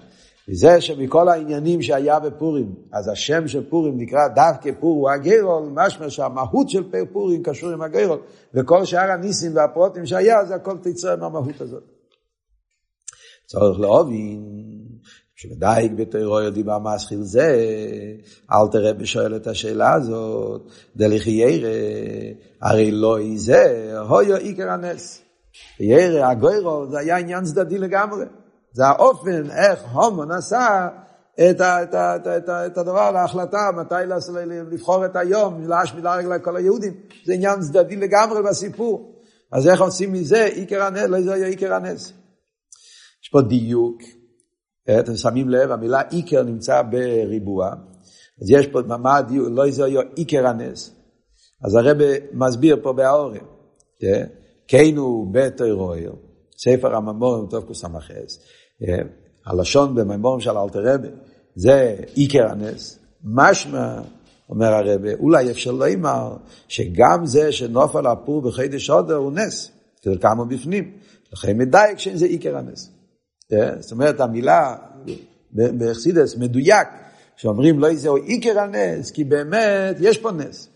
וזה 0.51 0.81
שמכל 0.81 1.29
העניינים 1.29 1.83
שהיה 1.83 2.21
בפורים, 2.21 2.75
אז 2.93 3.09
השם 3.09 3.49
של 3.49 3.71
פורים 3.71 3.99
נקרא 3.99 4.29
דווקא 4.35 4.71
פור 4.81 4.97
הוא 4.97 5.11
הגרול, 5.11 5.69
משמע 5.75 6.11
שהמהות 6.11 6.71
של 6.71 6.83
פורים 7.13 7.43
קשור 7.43 7.71
עם 7.71 7.83
הגרול, 7.83 8.19
וכל 8.55 8.85
שאר 8.85 9.11
הניסים 9.11 9.57
והפרוטים 9.57 10.07
שהיה, 10.07 10.45
זה 10.45 10.55
הכל 10.55 10.77
תצא 10.83 11.17
מהמהות 11.17 11.61
הזאת. 11.61 11.83
צריך 13.47 13.81
להבין 13.81 14.45
שבדייק 15.35 15.93
בתוירו 15.93 16.41
יודעים 16.41 16.67
מה 16.67 16.79
מסחיל 16.79 17.23
זה, 17.23 17.57
אל 18.53 18.69
תראה 18.73 18.93
ושואל 18.99 19.37
את 19.37 19.47
השאלה 19.47 19.93
הזאת, 19.93 20.63
דליכי 20.97 21.31
ירא, 21.31 21.69
הרי 22.63 22.91
לא 22.91 23.21
יהיה 23.21 23.39
זה, 23.39 23.93
הויו 24.09 24.37
עיקר 24.37 24.71
הנס. 24.71 25.23
ירא, 25.81 26.27
הגוירו, 26.27 26.87
זה 26.91 26.99
היה 26.99 27.17
עניין 27.17 27.45
צדדי 27.45 27.79
לגמרי. 27.79 28.25
זה 28.73 28.87
האופן 28.87 29.51
איך 29.51 29.83
הומו 29.93 30.23
עשה 30.33 30.89
את, 31.35 31.61
ה, 31.61 31.83
את, 31.83 31.95
ה, 31.95 32.17
את, 32.17 32.27
ה, 32.27 32.37
את, 32.37 32.49
ה, 32.49 32.67
את 32.67 32.79
הדבר, 32.79 33.17
ההחלטה, 33.17 33.71
מתי 33.77 33.95
לבחור 34.71 35.07
את 35.07 35.17
היום, 35.17 35.69
להשמיד 35.69 36.07
הרגל 36.07 36.35
לכל 36.35 36.57
היהודים. 36.57 36.93
זה 37.25 37.33
עניין 37.33 37.61
צדדי 37.61 37.97
לגמרי 37.97 38.43
בסיפור. 38.43 39.21
אז 39.53 39.69
איך 39.69 39.81
עושים 39.81 40.13
מזה 40.13 40.45
עיקר 40.45 40.83
הנס, 40.83 41.03
לא 41.09 41.21
זה 41.21 41.31
יהיה 41.31 41.47
עיקר 41.47 41.75
הנס. 41.75 42.13
יש 43.23 43.29
פה 43.33 43.41
דיוק, 43.41 44.03
אתם 45.01 45.17
שמים 45.17 45.49
לב, 45.49 45.71
המילה 45.71 46.01
עיקר 46.01 46.43
נמצא 46.43 46.83
בריבוע, 46.83 47.71
אז 48.43 48.51
יש 48.51 48.67
פה, 48.67 48.81
מה 48.83 49.17
הדיוק, 49.17 49.49
לא 49.51 49.71
זה 49.71 49.83
יהיה 49.83 50.01
עיקר 50.15 50.47
הנס. 50.47 50.91
אז 51.65 51.75
הרב 51.75 51.97
מסביר 52.33 52.77
פה 52.83 52.93
בהאורם, 52.93 53.45
כן 54.69 54.97
הוא 54.97 55.35
בתוירויר, 55.35 56.13
ספר 56.59 56.97
הממורים, 56.97 57.47
טוב 57.51 57.65
קס"ס, 57.71 58.39
הלשון 59.47 59.95
במימורים 59.95 60.41
של 60.41 60.59
אלתר 60.59 60.95
רבי, 60.95 61.09
זה 61.57 61.97
עיקר 62.15 62.51
הנס, 62.51 62.99
משמע, 63.25 64.01
אומר 64.49 64.67
הרבה, 64.67 65.15
אולי 65.15 65.51
אפשר 65.51 65.71
לומר 65.71 66.37
שגם 66.69 67.27
זה 67.27 67.53
שנופל 67.53 68.07
הפור 68.07 68.43
בחידש 68.43 68.91
הודר 68.91 69.15
הוא 69.15 69.33
נס, 69.33 69.71
כדי 70.03 70.19
כמה 70.19 70.45
בפנים, 70.45 70.93
לכן 71.33 71.59
מדייק 71.59 71.99
שזה 71.99 72.27
עיקר 72.27 72.57
הנס. 72.57 72.91
זאת 73.81 73.93
אומרת, 73.93 74.21
המילה 74.21 74.77
באכסידס 75.53 76.37
מדויק, 76.37 76.89
שאומרים 77.37 77.79
לא 77.79 77.95
זהו 77.95 78.17
עיקר 78.17 78.59
הנס, 78.59 79.11
כי 79.11 79.25
באמת 79.25 79.97
יש 80.01 80.19
פה 80.19 80.31
נס. 80.31 80.69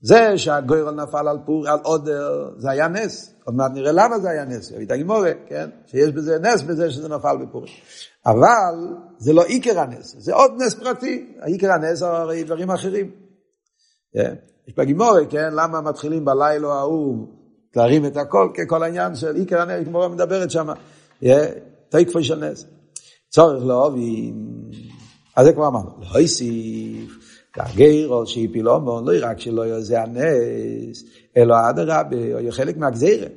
זה 0.00 0.38
שהגוירל 0.38 1.02
נפל 1.02 1.28
על 1.28 1.38
פור, 1.46 1.68
על 1.68 1.78
עודר, 1.82 2.50
זה 2.56 2.70
היה 2.70 2.88
נס. 2.88 3.35
עוד 3.46 3.54
מעט 3.54 3.72
נראה 3.74 3.92
למה 3.92 4.18
זה 4.18 4.30
היה 4.30 4.44
נס, 4.44 4.70
יביא 4.70 4.86
את 4.86 4.90
הגימורה, 4.90 5.32
כן? 5.46 5.70
שיש 5.86 6.10
בזה 6.10 6.38
נס 6.38 6.62
בזה 6.62 6.90
שזה 6.90 7.08
נפל 7.08 7.36
בפורים. 7.36 7.72
אבל 8.26 8.96
זה 9.18 9.32
לא 9.32 9.44
עיקר 9.44 9.80
הנס, 9.80 10.14
זה 10.18 10.34
עוד 10.34 10.52
נס 10.58 10.74
פרטי. 10.74 11.26
עיקר 11.42 11.72
הנס 11.72 12.02
הרי 12.02 12.44
דברים 12.44 12.70
אחרים. 12.70 13.10
כן? 14.12 14.34
יש 14.68 14.74
בגימורה, 14.76 15.26
כן? 15.30 15.54
למה 15.54 15.80
מתחילים 15.80 16.24
בלילה 16.24 16.68
ההוא 16.68 17.26
להרים 17.76 18.06
את 18.06 18.16
הכל, 18.16 18.48
ככל 18.54 18.82
העניין 18.82 19.14
של 19.14 19.36
עיקר 19.36 19.60
הנס, 19.60 19.84
גימורה 19.84 20.08
מדברת 20.08 20.50
שם, 20.50 20.66
תקפו 21.88 22.22
של 22.22 22.50
נס. 22.50 22.66
צורך 23.28 23.64
להובין, 23.64 24.70
אז 25.36 25.46
זה 25.46 25.52
כבר 25.52 25.68
אמרנו, 25.68 25.90
לא 26.00 26.20
הוסיף. 26.20 27.25
הגיירו 27.58 28.26
שהפיל 28.26 28.68
אומון, 28.68 29.08
לא 29.08 29.12
רק 29.28 29.40
שלא 29.40 29.80
זה 29.80 30.02
הנס, 30.02 31.04
אלא 31.36 31.56
אדרבה, 31.70 32.16
או 32.16 32.40
יהיה 32.40 32.52
חלק 32.52 32.76
מהגזירה. 32.76 33.28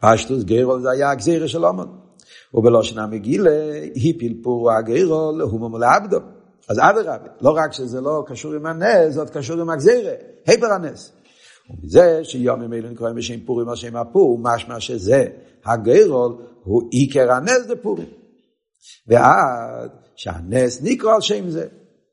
פשטוס 0.00 0.44
גיירו 0.44 0.80
זה 0.80 0.90
היה 0.90 1.10
הגזירה 1.10 1.48
של 1.48 1.66
אומון. 1.66 1.98
ובלושן 2.54 2.98
המגילה, 2.98 3.50
הפיל 3.96 4.40
פור 4.42 4.72
הגיירו 4.72 5.32
להומום 5.38 5.74
ולעבדו. 5.74 6.18
אז 6.68 6.78
אדרבה, 6.78 7.16
לא 7.40 7.50
רק 7.50 7.72
שזה 7.72 8.00
לא 8.00 8.24
קשור 8.26 8.54
עם 8.54 8.66
הנס, 8.66 9.14
זאת 9.14 9.30
קשור 9.30 9.60
עם 9.60 9.70
הגזירה, 9.70 10.12
היפר 10.46 10.72
הנס. 10.72 11.12
ומזה 11.70 12.20
שיומים 12.22 12.72
אלו 12.72 12.90
נקראים 12.90 13.16
בשם 13.16 13.40
פורים 13.40 13.68
על 13.68 13.76
שם 13.76 13.96
הפור, 13.96 14.38
משמע 14.42 14.80
שזה 14.80 15.24
הגיירול 15.64 16.36
הוא 16.62 16.88
עיקר 16.90 17.32
הנס 17.32 17.66
דפורים. 17.68 18.08
ועד 19.06 19.90
שהנס 20.16 20.82
נקרא 20.82 21.14
על 21.14 21.20
שם 21.20 21.50
זה. 21.50 21.66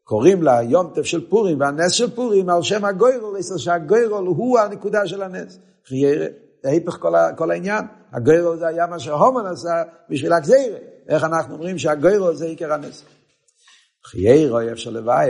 קוראים 0.03 0.43
לה 0.43 0.63
יום 0.63 0.91
טף 0.93 1.03
של 1.03 1.29
פורים 1.29 1.59
והנס 1.59 1.91
של 1.91 2.15
פורים 2.15 2.49
על 2.49 2.61
שם 2.61 2.85
הגוירול, 2.85 3.37
שהגוירול 3.57 4.25
הוא 4.25 4.59
הנקודה 4.59 5.07
של 5.07 5.21
הנס. 5.21 5.59
חיירה, 5.87 6.25
ההפך 6.63 6.97
כל, 6.99 7.13
כל 7.37 7.51
העניין, 7.51 7.85
הגוירול 8.13 8.57
זה 8.57 8.67
היה 8.67 8.87
מה 8.87 8.99
שהומן 8.99 9.45
עשה 9.45 9.83
בשביל 10.09 10.33
הגזירה. 10.33 10.77
איך 11.09 11.23
אנחנו 11.23 11.53
אומרים 11.53 11.77
שהגוירול 11.77 12.35
זה 12.35 12.45
עיקר 12.45 12.73
הנס. 12.73 13.03
חיירו 14.05 14.57
אפשר 14.71 14.89
לבאר, 14.89 15.27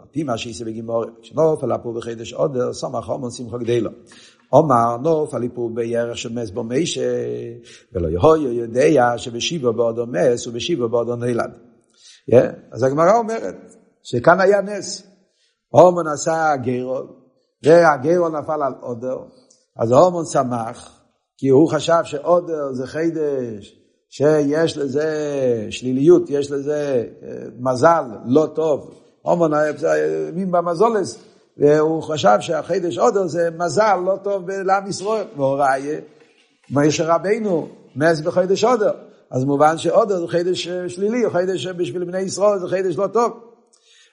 על 0.00 0.06
פי 0.12 0.22
מה 0.22 0.38
שיעשה 0.38 0.64
בגימור, 0.64 1.04
שנופל 1.22 1.72
הפור 1.72 1.94
בחידש 1.94 2.32
עודר, 2.32 2.72
סומך 2.72 3.08
הומן 3.08 3.30
שמחו 3.30 3.58
גדלו. 3.58 3.90
אומר 4.52 4.96
נופל 4.96 5.44
הפור 5.44 5.70
בירך 5.74 6.18
של 6.18 6.32
מס 6.32 6.50
בו 6.50 6.64
מישה, 6.64 7.10
ולא 7.92 8.08
יהוי 8.08 8.40
יודע 8.40 9.18
שבשיבו 9.18 9.72
בעודו 9.72 10.06
מס 10.06 10.46
ובשיבו 10.46 10.88
בעודו 10.88 11.16
נילד. 11.16 11.50
אז 12.72 12.82
הגמרא 12.82 13.18
אומרת, 13.18 13.77
שכאן 14.10 14.40
היה 14.40 14.60
נס. 14.60 15.02
הומון 15.68 16.06
עשה 16.06 16.56
גרול, 16.56 17.06
והגרול 17.64 18.38
נפל 18.38 18.62
על 18.62 18.72
עודר, 18.80 19.18
אז 19.76 19.92
הומון 19.92 20.24
שמח, 20.24 21.00
כי 21.36 21.48
הוא 21.48 21.68
חשב 21.68 22.00
שעודר 22.04 22.72
זה 22.72 22.86
חידש, 22.86 23.78
שיש 24.08 24.76
לזה 24.76 25.06
שליליות, 25.70 26.30
יש 26.30 26.50
לזה 26.50 27.04
אה, 27.22 27.28
מזל 27.58 28.04
לא 28.26 28.46
טוב. 28.54 28.94
הומון 29.22 29.54
האמין 29.54 30.50
במזולס, 30.50 31.18
והוא 31.56 32.02
חשב 32.02 32.36
שהחידש 32.40 32.98
עודר 32.98 33.26
זה 33.26 33.48
מזל 33.58 33.96
לא 34.06 34.16
טוב 34.22 34.50
לעם 34.50 34.86
ישראל. 34.86 35.26
והוראיה, 35.36 36.00
משה 36.70 37.14
רבינו, 37.14 37.68
נס 37.96 38.20
בחידש 38.20 38.64
עודר. 38.64 38.92
אז 39.30 39.44
מובן 39.44 39.78
שעודר 39.78 40.20
זה 40.20 40.28
חידש 40.28 40.68
שלילי, 40.68 41.30
חידש 41.30 41.66
בשביל 41.66 42.04
בני 42.04 42.20
ישראל 42.20 42.58
זה 42.58 42.68
חידש 42.68 42.96
לא 42.96 43.06
טוב. 43.06 43.47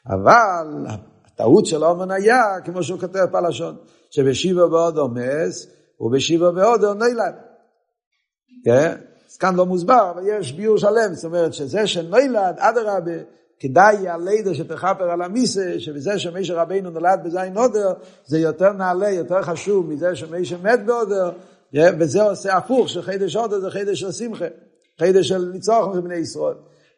אבל 0.09 0.85
הטעות 1.25 1.65
של 1.65 1.83
אומן 1.83 2.11
היה, 2.11 2.43
כמו 2.65 2.83
שהוא 2.83 2.99
כותב 2.99 3.25
בלשון, 3.31 3.75
שבשיבו 4.09 4.69
בעוד 4.69 4.97
עומס, 4.97 5.67
ובשיבו 5.99 6.51
בעוד 6.51 6.85
נילד. 6.85 7.35
כן? 8.65 8.95
אז 9.29 9.37
כאן 9.37 9.55
לא 9.55 9.65
מוסבר, 9.65 10.11
אבל 10.15 10.21
יש 10.25 10.51
ביור 10.51 10.77
שלם, 10.77 11.13
זאת 11.13 11.25
אומרת 11.25 11.53
שזה 11.53 11.87
שנילד, 11.87 12.55
אדרבה, 12.57 13.11
כדאי 13.59 14.07
הלידה 14.07 14.53
שתכפר 14.53 15.11
על 15.11 15.21
המיסה, 15.21 15.79
שבזה 15.79 16.19
שמשה 16.19 16.61
רבינו 16.61 16.89
נולד 16.89 17.19
בזין 17.23 17.57
עודר, 17.57 17.93
זה 18.25 18.39
יותר 18.39 18.71
נעלה, 18.71 19.09
יותר 19.09 19.41
חשוב 19.41 19.89
מזה 19.89 20.15
שמשה 20.15 20.57
מת 20.57 20.85
בעודר, 20.85 21.31
וזה 21.99 22.23
עושה 22.23 22.57
הפוך, 22.57 22.89
שחידש 22.89 23.35
הודו 23.35 23.61
זה 23.61 23.69
חידש 23.69 23.99
של 23.99 24.11
שמחה, 24.11 24.45
חידש 24.99 25.27
של 25.27 25.49
ניצוח 25.53 25.95
מבני 25.95 26.15
ישראל. 26.15 26.55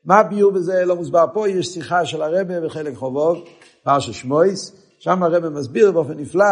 מה 0.07 0.19
הביור 0.19 0.51
בזה 0.51 0.85
לא 0.85 0.95
מוסבר 0.95 1.25
פה, 1.33 1.49
יש 1.49 1.67
שיחה 1.67 2.05
של 2.05 2.21
הרבה 2.21 2.61
בחלק 2.61 2.95
חובוב, 2.95 3.37
פרשת 3.83 4.13
שמויס, 4.13 4.71
שם 4.99 5.23
הרבה 5.23 5.49
מסביר 5.49 5.91
באופן 5.91 6.13
נפלא, 6.13 6.45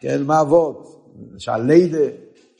כן, 0.00 0.22
מה 0.22 0.40
אבות, 0.40 1.06
שהלידה, 1.38 2.04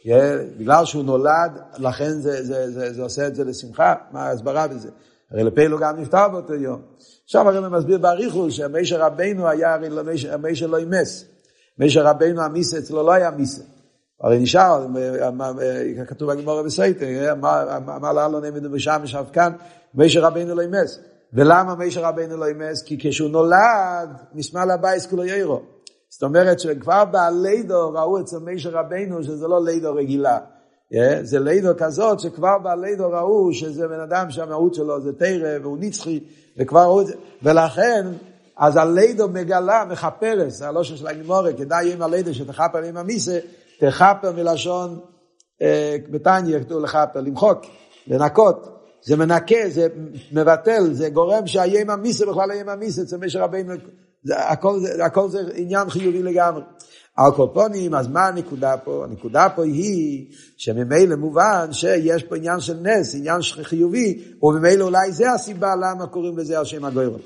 כן, 0.03 0.39
בגלל 0.59 0.85
שהוא 0.85 1.05
נולד, 1.05 1.53
לכן 1.79 2.11
זה, 2.11 2.45
זה, 2.45 2.71
זה, 2.71 2.93
זה 2.93 3.03
עושה 3.03 3.27
את 3.27 3.35
זה 3.35 3.45
לשמחה, 3.45 3.95
מה 4.13 4.23
ההסברה 4.23 4.69
בזה? 4.69 4.91
הרי 5.31 5.45
לפלו 5.45 5.79
גם 5.79 6.01
נפטר 6.01 6.29
באותו 6.29 6.55
יום. 6.55 6.83
שם 7.27 7.47
הרב 7.47 7.69
מסביר 7.69 7.99
באריכוס 7.99 8.55
שמשה 8.55 9.07
רבנו 9.07 9.49
היה, 9.49 9.75
הרי 9.75 9.91
לא 9.91 10.03
משה 10.43 10.67
לא 10.67 10.77
אימס. 10.77 11.25
משה 11.79 12.11
רבנו 12.11 12.43
המיסה 12.43 12.79
אצלו 12.79 13.03
לא 13.03 13.13
היה 13.13 13.31
מיסה. 13.31 13.63
הרי 14.21 14.39
נשאר, 14.39 14.87
כתוב 16.07 16.33
בגמרא 16.33 16.63
בסוטה, 16.63 17.33
אמר 17.33 18.13
לה 18.13 18.29
לא 18.29 18.41
נעמד 18.41 18.67
בשם 18.67 19.01
ישב 19.05 19.25
כאן, 19.33 19.53
משה 19.95 20.21
רבנו 20.21 20.55
לא 20.55 20.63
מת. 20.63 21.01
ולמה 21.33 21.75
משה 21.75 22.09
רבנו 22.09 22.37
לא 22.37 22.47
מת? 22.47 22.83
כי 22.83 22.99
כשהוא 23.01 23.31
נולד, 23.31 24.11
נתמלא 24.35 24.71
הבית 24.71 25.07
כולו 25.07 25.25
אורה. 25.25 25.63
זאת 26.09 26.23
אומרת 26.23 26.61
שכבר 26.61 27.05
בלידה 27.05 27.93
ראו 27.93 28.21
אצל 28.21 28.39
משה 28.39 28.71
רבנו 28.71 29.23
שזה 29.23 29.49
לא 29.49 29.65
לידה 29.65 29.95
רגילה. 29.95 30.39
זה 31.23 31.39
לידה 31.39 31.69
כזאת 31.79 32.21
שכבר 32.21 32.59
בלידה 32.63 33.11
ראו 33.11 33.53
שזה 33.53 33.89
בן 33.89 34.01
אדם 34.01 34.31
שהמהות 34.31 34.75
שלו 34.75 35.01
זה 35.01 35.13
תורה 35.13 35.59
והוא 35.63 35.79
נצחי 35.81 36.21
וכבר 36.59 36.81
ראו 36.81 37.01
את 37.01 37.07
זה 37.07 37.15
ולכן 37.43 38.07
אז 38.57 38.77
הלידה 38.77 39.29
מגלה 39.29 39.85
מכפרת 39.85 40.63
הלשון 40.63 40.97
של 40.97 41.07
הגמרא 41.07 41.53
כדאי 41.53 41.93
עם 41.93 42.03
הלידה 42.03 42.35
שתכפר 42.35 42.79
על 42.79 42.97
המיתה 42.97 43.39
תכפר 43.81 44.33
מלשון 44.33 45.01
אה, 45.63 45.97
בתניא 46.11 46.61
כתוב 46.61 46.83
לכפר 46.83 47.21
למחוק 47.21 47.59
לנקות 48.07 48.77
זה 49.03 49.17
מנקה 49.17 49.69
זה 49.69 49.87
מבטל 50.33 50.93
זה 50.93 51.09
גורם 51.09 51.47
שהיהיה 51.47 51.81
עם 51.81 51.91
המיסה 51.91 52.27
בכלל 52.27 52.51
יהיה 52.51 52.61
עם 52.61 52.69
המיסה 52.69 53.03
אצל 53.03 53.17
משה 53.17 53.45
רבינו 53.45 53.75
הכל, 54.31 54.79
הכל 55.07 55.29
זה 55.29 55.41
עניין 55.55 55.91
חיובי 55.91 56.23
לגמרי 56.23 56.63
על 57.17 57.33
כל 57.37 57.47
פונים, 57.55 57.95
אז 57.95 58.09
מה 58.09 58.27
הנקודה 58.27 58.77
פה? 58.77 59.05
הנקודה 59.05 59.49
פה 59.57 59.65
היא 59.65 60.35
שממילא 60.57 61.17
מובן 61.17 61.69
שיש 61.73 62.23
פה 62.23 62.37
עניין 62.37 62.61
של 62.61 62.77
נס, 62.83 63.15
עניין 63.15 63.41
חיובי, 63.43 64.37
וממילא 64.43 64.85
אולי 64.85 65.13
זה 65.13 65.33
הסיבה 65.33 65.75
למה 65.77 66.07
קוראים 66.07 66.39
לזה 66.39 66.59
על 66.59 66.65
שם 66.65 66.85
הגוירות. 66.85 67.21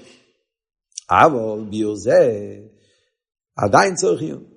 אבל 1.11 1.65
ביור 1.71 1.97
זה 1.97 2.19
עדיין 3.57 3.95
צריך 3.95 4.23
עיון. 4.23 4.50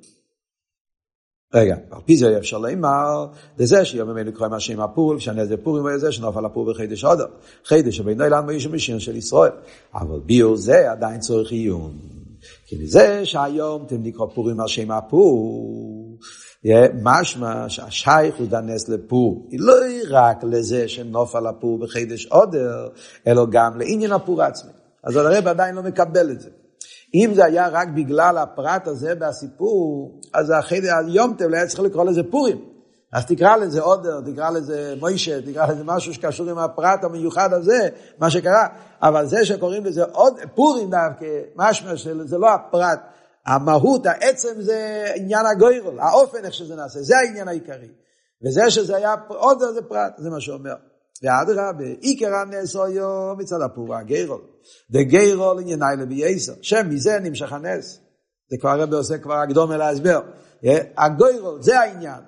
רגע, 1.54 1.76
על 1.92 2.02
פי 2.06 2.18
זה 2.18 2.38
אפשר 2.38 2.58
לומר, 2.58 3.26
לזה 3.60 3.86
שיום 3.86 4.10
ממנו 4.10 4.34
קוראים 4.34 4.54
השם 4.54 4.82
הפור, 4.82 5.18
כשאני 5.18 5.46
זה 5.46 5.58
פורים 5.58 5.86
וזה 5.86 6.12
שנופל 6.12 6.46
הפור 6.46 6.72
בחידש 6.72 7.04
עודו. 7.04 7.24
חידש 7.66 7.98
שבינו 7.98 8.24
אילן 8.24 8.44
ואיש 8.48 8.66
ומשין 8.66 9.00
של 9.00 9.16
ישראל. 9.16 9.52
אבל 9.96 10.20
ביור 10.26 10.56
זה 10.56 10.92
עדיין 10.92 11.20
צריך 11.20 11.52
עיון. 11.52 11.98
כי 12.66 12.76
מזה 12.84 13.26
שהיום 13.26 13.84
אתם 13.86 14.04
נקרא 14.04 14.26
פורים 14.34 14.60
על 14.60 14.68
שם 14.68 14.92
הפור, 14.92 16.18
משמע 17.04 17.70
שהשייך 17.70 18.36
הוא 18.36 18.48
דנס 18.48 18.90
לפור, 18.90 19.50
לא 19.60 19.74
רק 20.10 20.44
לזה 20.44 20.88
שנופל 20.88 21.48
הפור 21.48 21.80
בחידש 21.80 22.26
עודר, 22.26 22.88
אלא 23.28 23.46
גם 23.52 23.80
לעניין 23.80 24.12
הפור 24.12 24.42
עצמי. 24.42 24.72
אז 25.04 25.16
הרב 25.16 25.48
עדיין 25.48 25.76
לא 25.76 25.84
מקבל 25.84 26.32
את 26.32 26.42
זה. 26.42 26.50
אם 27.16 27.32
זה 27.34 27.46
היה 27.46 27.68
רק 27.68 27.88
בגלל 27.88 28.38
הפרט 28.38 28.88
הזה 28.88 29.16
בסיפור, 29.16 30.12
אז 30.34 30.54
היום 31.08 31.34
אתם 31.36 31.50
לא 31.50 31.56
היה 31.56 31.68
צריך 31.68 31.80
לקרוא 31.80 32.06
לזה 32.06 32.22
פורים. 32.32 32.74
אז 33.14 33.26
תקרא 33.26 33.56
לזה 33.56 33.82
עודר, 33.82 34.22
תקרא 34.22 34.50
לזה 34.50 34.96
מוישה, 35.00 35.42
תקרא 35.42 35.68
לזה 35.68 35.84
משהו 35.84 36.14
שקשור 36.14 36.50
עם 36.50 36.58
הפרט 36.58 37.04
המיוחד 37.04 37.54
הזה, 37.54 37.90
מה 38.20 38.30
שקרה. 38.30 38.68
אבל 39.02 39.26
זה 39.26 39.46
שקוראים 39.46 39.86
לזה 39.86 40.04
עוד, 40.04 40.40
פורים 40.56 40.90
דווקא, 40.90 41.26
משמע 41.56 41.98
שזה 41.98 42.38
לא 42.38 42.50
הפרט, 42.54 43.00
המהות, 43.46 44.06
העצם 44.06 44.62
זה 44.62 45.06
עניין 45.16 45.46
הגוירל, 45.46 46.00
האופן 46.00 46.46
איך 46.46 46.54
שזה 46.54 46.76
נעשה, 46.76 47.00
זה 47.02 47.18
העניין 47.18 47.48
העיקרי. 47.48 47.90
וזה 48.46 48.72
שזה 48.72 48.96
היה 48.96 49.16
עודר 49.28 49.72
זה 49.72 49.82
פרט, 49.82 50.14
זה 50.18 50.30
מה 50.30 50.42
שאומר. 50.42 50.76
ואדרבה, 51.24 51.86
עיקר 52.02 52.36
הנס 52.36 52.76
היום 52.76 53.40
מצד 53.40 53.62
הפור 53.66 53.96
הגיירול. 53.96 54.42
דגיירול 54.92 55.60
ענייני 55.60 55.86
לבייסר, 56.00 56.54
שם 56.62 56.90
מזה 56.90 57.20
נמשך 57.20 57.54
הנס. 57.54 58.00
זה 58.50 58.58
כבר 58.60 58.70
הרב 58.70 58.94
עושה 58.94 59.18
כבר 59.18 59.34
הקדום 59.34 59.72
אל 59.72 59.82
ההסבר. 59.82 60.22
הגוירול, 60.98 61.62
זה 61.62 61.80
העניין. 61.80 62.22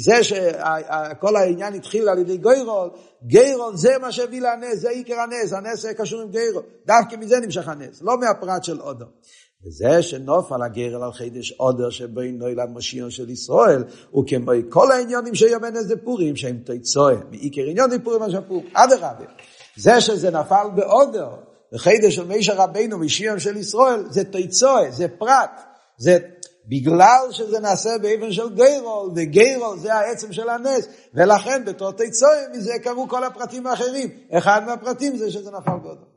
זה 0.00 0.24
שכל 0.24 1.36
העניין 1.36 1.74
התחיל 1.74 2.08
על 2.08 2.18
ידי 2.18 2.36
גוירול, 2.36 2.90
גיירול 3.26 3.76
זה 3.76 3.98
מה 3.98 4.12
שהביא 4.12 4.40
לנס, 4.40 4.78
זה 4.78 4.90
עיקר 4.90 5.20
הנס, 5.20 5.52
הנס 5.52 5.86
קשור 5.86 6.20
עם 6.20 6.30
גיירול, 6.30 6.62
דווקא 6.86 7.16
מזה 7.16 7.40
נמשך 7.40 7.68
הנס, 7.68 8.02
לא 8.02 8.18
מהפרט 8.20 8.64
של 8.64 8.80
וזה 9.66 10.02
שנופל 10.02 10.62
הגרל 10.62 11.02
על 11.02 11.12
חידש 11.12 11.52
עודר 11.52 11.90
שבין 11.90 12.38
נוילד 12.38 12.68
משיעון 12.74 13.10
של 13.10 13.30
ישראל, 13.30 13.84
וכמו 14.18 14.52
כל 14.68 14.92
העניונים 14.92 15.34
שיומן 15.34 15.76
איזה 15.76 15.96
פורים, 15.96 16.36
שהם 16.36 16.58
תיצואה, 16.66 17.14
מעיקר 17.30 17.62
עניונים 17.62 18.02
פורים 18.02 18.20
מה 18.20 18.30
שפור, 18.30 18.62
אדרבה. 18.72 19.24
זה 19.76 20.00
שזה 20.00 20.30
נפל 20.30 20.66
בעודר, 20.74 21.28
בחידש 21.72 22.14
של 22.14 22.24
מישר 22.24 22.54
רבינו, 22.56 22.98
משיעון 22.98 23.38
של 23.38 23.56
ישראל, 23.56 24.04
זה 24.10 24.24
תיצואה, 24.24 24.90
זה 24.90 25.08
פרט, 25.08 25.60
זה 25.98 26.18
בגלל 26.66 27.26
שזה 27.30 27.60
נעשה 27.60 27.90
באבן 28.02 28.32
של 28.32 28.54
גיירול, 28.54 29.10
וגיירול 29.16 29.78
זה 29.78 29.94
העצם 29.94 30.32
של 30.32 30.48
הנס, 30.48 30.88
ולכן 31.14 31.64
בתור 31.64 31.92
תיצואה 31.92 32.48
מזה 32.52 32.72
קרו 32.82 33.08
כל 33.08 33.24
הפרטים 33.24 33.66
האחרים. 33.66 34.08
אחד 34.32 34.62
מהפרטים 34.66 35.16
זה 35.16 35.30
שזה 35.30 35.50
נפל 35.50 35.78
באותו. 35.82 36.13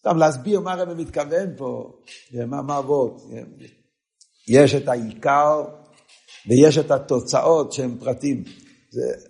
סתם 0.00 0.16
להסביר 0.16 0.60
מה 0.60 0.72
הרב 0.72 0.92
מתכוון 0.92 1.48
פה, 1.56 1.92
מה 2.46 2.62
מעבוד. 2.62 3.20
יש 4.48 4.74
את 4.74 4.88
העיקר 4.88 5.64
ויש 6.48 6.78
את 6.78 6.90
התוצאות 6.90 7.72
שהם 7.72 7.96
פרטים. 8.00 8.44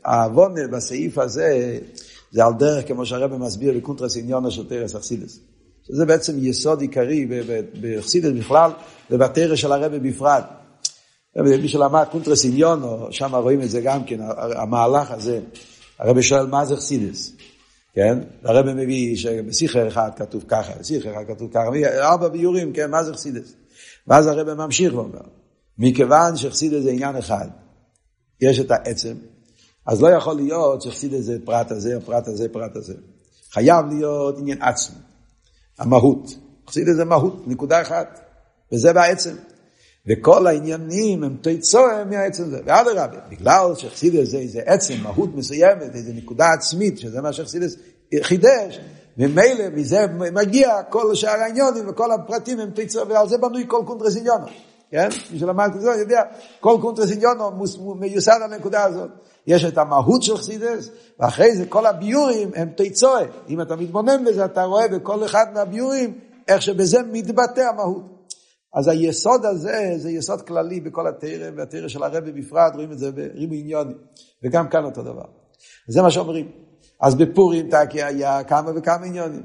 הכוונה 0.04 0.68
בסעיף 0.72 1.18
הזה, 1.18 1.78
זה 2.32 2.44
על 2.44 2.52
דרך 2.58 2.88
כמו 2.88 3.06
שהרב 3.06 3.36
מסביר 3.36 3.78
בקונטרס 3.78 4.16
עניינה 4.16 4.50
של 4.50 4.68
תורת 4.68 4.94
החסידות. 4.94 5.40
שזה 5.86 6.06
בעצם 6.06 6.38
יסוד 6.38 6.80
עיקרי 6.80 7.26
בחסידות 7.80 8.30
בכלל 8.38 8.70
ובתורה 9.10 9.56
של 9.56 9.72
הרבי 9.72 10.10
בפרט. 10.10 10.44
מי 11.36 11.68
שלמד 11.68 12.04
קונטרס 12.10 12.44
עניינה, 12.44 13.06
שם 13.10 13.34
רואים 13.34 13.62
את 13.62 13.70
זה 13.70 13.80
גם 13.80 14.04
כן, 14.04 14.20
המהלך 14.56 15.10
הזה. 15.10 15.40
הרבי 15.98 16.22
שואל 16.22 16.46
מה 16.46 16.64
זה 16.64 16.76
חסידות, 16.76 17.32
כן? 17.94 18.18
הרבי 18.44 18.72
מביא 18.72 19.16
שבשיחר 19.16 19.88
אחד 19.88 20.10
כתוב 20.16 20.44
ככה, 20.48 20.72
בשיחר 20.80 21.12
אחד 21.12 21.34
כתוב 21.34 21.50
ככה, 21.50 21.68
ארבע 21.98 22.28
ביורים, 22.28 22.72
כן, 22.72 22.90
מה 22.90 23.04
זה 23.04 23.12
חסידס? 23.12 23.52
ואז 24.06 24.26
הרבי 24.26 24.54
ממשיך 24.54 24.94
ואומר, 24.94 25.20
מכיוון 25.78 26.36
שחסידס 26.36 26.82
זה 26.82 26.90
עניין 26.90 27.16
אחד, 27.16 27.48
יש 28.40 28.60
את 28.60 28.70
העצם, 28.70 29.14
אז 29.86 30.02
לא 30.02 30.08
יכול 30.08 30.36
להיות 30.36 30.82
שחסידס 30.82 31.20
זה 31.20 31.36
פרט 31.44 31.70
הזה, 31.70 31.98
פרט 32.06 32.28
הזה, 32.28 32.48
פרט 32.48 32.76
הזה. 32.76 32.94
חייב 33.52 33.86
להיות 33.86 34.38
עניין 34.38 34.62
עצמי. 34.62 34.98
המהות. 35.78 36.34
חסידס 36.68 36.96
זה 36.96 37.04
מהות, 37.04 37.48
נקודה 37.48 37.82
אחת, 37.82 38.20
וזה 38.72 38.92
בעצם. 38.92 39.36
וכל 40.06 40.46
העניינים 40.46 41.24
הם 41.24 41.36
תיצור 41.42 41.86
מהעצם 42.10 42.42
הזה. 42.42 42.60
ואדרבה, 42.64 43.18
בגלל 43.30 43.74
שחסידס 43.74 44.28
זה 44.28 44.38
איזה 44.38 44.60
עצם, 44.66 44.94
מהות 45.02 45.34
מסוימת, 45.34 45.94
איזה 45.94 46.12
נקודה 46.12 46.48
עצמית, 46.52 46.98
שזה 46.98 47.20
מה 47.20 47.32
שחסידס 47.32 47.76
חודש, 48.22 48.80
ממילא 49.16 49.64
מזה 49.74 50.06
מגיע 50.32 50.82
כל 50.82 51.14
שאר 51.14 51.40
העניינים 51.40 51.88
וכל 51.88 52.12
הפרטים 52.12 52.60
הם 52.60 52.70
תוצאה, 52.70 53.02
ועל 53.08 53.28
זה 53.28 53.38
בנוי 53.38 53.64
כל 53.68 53.82
קונטרס 53.86 54.16
עניינה. 54.16 54.46
כן? 54.90 55.08
מי 55.32 55.38
שלמד 55.38 55.70
את 55.74 55.80
זה 55.80 55.90
יודע, 55.90 56.22
כל 56.60 56.78
קונטרס 56.80 57.12
עניינה 57.12 57.50
מיוסד 57.94 58.32
על 58.32 58.52
הנקודה 58.52 58.84
הזאת. 58.84 59.10
יש 59.46 59.64
את 59.64 59.78
המהות 59.78 60.22
של 60.22 60.36
חסידות, 60.36 60.90
ואחרי 61.20 61.56
זה 61.56 61.66
כל 61.66 61.86
הביאורים 61.86 62.50
הם 62.54 62.68
תוצאה. 62.76 63.24
אם 63.48 63.60
אתה 63.60 63.76
מתבונן 63.76 64.24
בזה, 64.24 64.44
אתה 64.44 64.62
רואה 64.62 64.88
בכל 64.88 65.24
אחד 65.24 65.44
מהביאורים, 65.54 66.18
איך 66.48 66.62
שבזה 66.62 66.98
מתבטא 67.12 67.60
המהות. 67.60 68.19
אז 68.74 68.88
היסוד 68.88 69.44
הזה, 69.44 69.92
זה 69.96 70.10
יסוד 70.10 70.42
כללי 70.42 70.80
בכל 70.80 71.06
התורה, 71.06 71.50
והתורה 71.56 71.88
של 71.88 72.02
הרבי 72.02 72.32
בפרט, 72.32 72.74
רואים 72.74 72.92
את 72.92 72.98
זה 72.98 73.12
בריבוי 73.12 73.54
עניינים. 73.54 73.96
וגם 74.44 74.68
כאן 74.68 74.84
אותו 74.84 75.02
דבר. 75.02 75.24
זה 75.88 76.02
מה 76.02 76.10
שאומרים. 76.10 76.48
אז 77.00 77.14
בפורים 77.14 77.70
טקי 77.70 78.02
היה 78.02 78.44
כמה 78.44 78.70
וכמה 78.74 79.06
עניונים. 79.06 79.42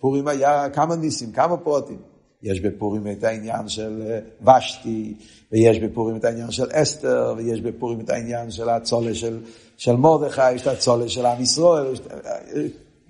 פורים 0.00 0.28
היה 0.28 0.70
כמה 0.70 0.96
ניסים, 0.96 1.32
כמה 1.32 1.56
פרוטים. 1.56 1.98
יש 2.42 2.60
בפורים 2.60 3.06
את 3.06 3.24
העניין 3.24 3.68
של 3.68 4.02
אה, 4.06 4.56
ושתי, 4.58 5.14
ויש 5.52 5.78
בפורים 5.78 6.16
את 6.16 6.24
העניין 6.24 6.50
של 6.50 6.66
אסתר, 6.72 7.34
ויש 7.36 7.60
בפורים 7.60 8.00
את 8.00 8.10
העניין 8.10 8.50
של 8.50 8.68
הצולה 8.68 9.14
של, 9.14 9.40
של 9.76 9.96
מרדכי, 9.96 10.52
יש 10.52 10.62
את 10.62 10.66
הצולה 10.66 11.08
של 11.08 11.26
עם 11.26 11.42
ישראל, 11.42 11.94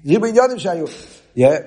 ריבו 0.07 0.27
עניונים 0.27 0.59
שהיו. 0.59 0.87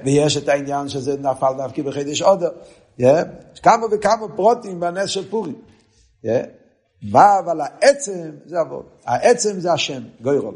ויש 0.05 0.37
את 0.37 0.49
העניין 0.49 0.89
שזה 0.89 1.17
נפל 1.17 1.53
דווקא 1.57 1.81
בחידש 1.81 2.21
עודר. 2.21 2.49
Yeah, 2.99 3.59
כמה 3.63 3.85
וכמה 3.91 4.27
פרוטים 4.35 4.79
בנס 4.79 5.09
של 5.09 5.29
פורים. 5.29 5.55
מה 7.03 7.39
אבל 7.39 7.61
העצם 7.61 8.31
זה 8.45 8.61
אבות. 8.61 9.01
העצם 9.05 9.59
זה 9.59 9.73
השם, 9.73 10.01
גוירול. 10.21 10.55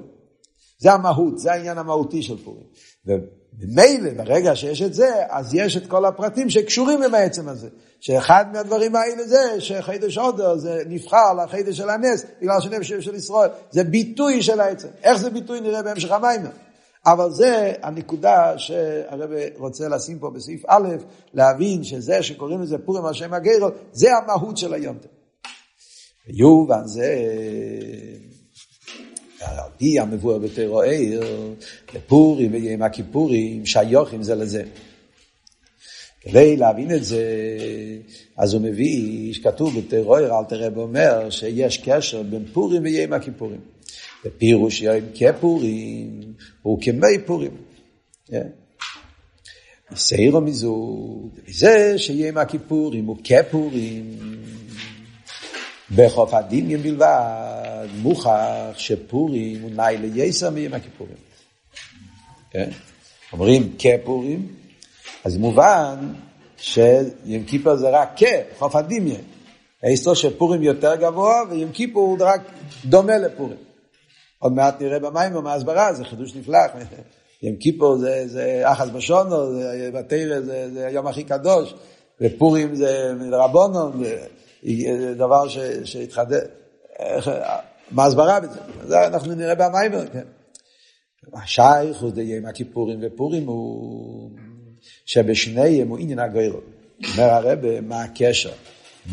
זה 0.80 0.92
המהות, 0.92 1.40
זה 1.40 1.52
העניין 1.52 1.78
המהותי 1.78 2.24
של 2.24 2.44
פורים. 2.44 2.64
וממילא, 3.06 4.24
ברגע 4.24 4.56
שיש 4.56 4.82
את 4.82 4.94
זה, 4.94 5.10
אז 5.30 5.54
יש 5.54 5.78
את 5.78 5.88
כל 5.88 6.06
הפרטים 6.06 6.50
שקשורים 6.50 7.04
עם 7.04 7.16
העצם 7.16 7.50
הזה. 7.50 7.70
שאחד 8.00 8.46
מהדברים 8.54 8.96
האלה 8.96 9.28
זה 9.28 9.62
שחידש 9.62 10.18
עודר 10.18 10.58
זה 10.58 10.84
נבחר 10.88 11.34
לחידש 11.34 11.78
של 11.78 11.90
הנס, 11.90 12.26
בגלל 12.42 12.62
שנפש 12.62 12.94
של 12.94 13.16
ישראל. 13.16 13.50
זה 13.72 13.84
ביטוי 13.84 14.42
של 14.42 14.60
העצם. 14.60 14.88
איך 15.04 15.18
זה 15.18 15.30
ביטוי 15.30 15.62
נראה 15.62 15.84
בהמשך 15.84 16.12
המים. 16.12 16.42
אבל 17.06 17.32
זה 17.32 17.74
הנקודה 17.82 18.58
שהרב 18.58 19.30
רוצה 19.58 19.88
לשים 19.88 20.20
פה 20.20 20.30
בסעיף 20.30 20.64
א', 20.68 20.88
להבין 21.34 21.84
שזה 21.84 22.24
שקוראים 22.24 22.62
לזה 22.62 22.78
פורים 22.78 23.06
השם 23.06 23.34
הגרו, 23.34 23.68
זה 23.92 24.10
המהות 24.18 24.58
של 24.58 24.74
היונטר. 24.74 25.10
יובן 26.28 26.88
זה, 26.88 27.16
פי 29.78 30.00
המבואר 30.00 30.38
בתורו 30.38 30.82
עיר, 30.82 31.24
לפורים 31.94 32.54
ויום 32.54 32.82
הכיפורים, 32.82 33.66
שיוכים 33.66 34.24
זה 34.24 34.36
לזה. 34.36 34.64
כדי 36.22 36.58
להבין 36.58 36.96
את 36.96 37.04
זה, 37.04 37.24
אז 38.38 38.54
הוא 38.54 38.62
מביא, 38.62 39.34
שכתוב 39.34 39.80
בתרוער, 39.80 40.40
אל 40.40 40.46
תראה 40.50 40.68
ואומר, 40.74 41.30
שיש 41.30 41.78
קשר 41.78 42.24
בין 42.24 42.46
פורים 42.54 42.84
ויום 42.84 43.14
הכיפורים. 43.14 43.60
ופירוש 44.26 44.82
יום 44.82 44.96
כפורים 45.16 46.34
הוא 46.62 46.82
כמי 46.82 47.20
פורים. 47.26 47.52
סיירו 49.96 50.42
מזוג, 50.42 51.30
זה 51.48 51.94
שיום 51.98 52.38
הכיפורים 52.38 53.06
הוא 53.06 53.18
כפורים. 53.24 54.18
בחוף 55.96 56.34
הדמיון 56.34 56.82
בלבד, 56.82 57.88
מוכח 58.02 58.74
שפורים 58.78 59.62
הוא 59.62 59.72
נאי 59.72 59.98
לייסר 59.98 60.50
מיום 60.50 60.74
הכיפורים. 60.74 61.16
אומרים 63.34 63.74
כפורים, 63.80 64.48
אז 65.24 65.38
מובן 65.38 66.14
שיום 66.58 67.44
כיפור 67.48 67.76
זה 67.76 67.90
רק 67.90 68.10
כ, 68.16 68.24
חוף 68.58 68.76
הדמיון. 68.76 69.22
האיסטור 69.84 70.14
שפורים 70.14 70.64
יותר 70.64 70.96
גבוה, 70.96 71.44
ויום 71.50 71.72
כיפור 71.72 72.04
הוא 72.04 72.18
רק 72.20 72.42
דומה 72.86 73.18
לפורים. 73.18 73.71
עוד 74.42 74.54
מעט 74.54 74.82
נראה 74.82 75.00
במים 75.00 75.36
ובהסברה, 75.36 75.94
זה 75.94 76.06
חידוש 76.06 76.36
נפלא. 76.36 76.60
יום 77.44 77.56
כיפור 77.56 77.98
זה, 77.98 78.28
זה 78.28 78.62
אחס 78.64 78.90
בשונו, 78.90 79.54
זה 79.54 79.90
בתרא 79.94 80.42
זה, 80.42 80.70
זה 80.74 80.88
היום 80.88 81.08
הכי 81.08 81.24
קדוש, 81.24 81.74
ופורים 82.22 82.76
זה 82.76 83.14
רבונו, 83.32 83.92
זה 84.04 85.16
דבר 85.18 85.48
שהתחדש. 85.84 86.44
מה 87.92 88.06
הסברה 88.06 88.40
בזה? 88.40 88.60
זה 88.88 89.08
אנחנו 89.08 89.36
נראה 89.36 89.56
במים, 89.56 89.92
כן. 90.14 90.24
השייך 91.34 92.02
הוא 92.02 92.12
די 92.12 92.48
הכיפורים 92.50 93.00
ופורים 93.02 93.48
הוא 93.48 94.32
שבשניהם 95.06 95.88
הוא 95.88 95.98
עניין 96.00 96.20
הגוירו. 96.20 96.60
אומר 97.14 97.24
הרב, 97.24 97.60
מה 97.82 98.04
הקשר 98.04 98.52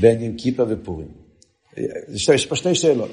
בין 0.01 0.23
יום 0.23 0.37
כיפר 0.37 0.67
ופורים? 0.69 1.09
יש 2.15 2.47
פה 2.47 2.57
שתי 2.57 2.75
שאלות. 2.75 3.11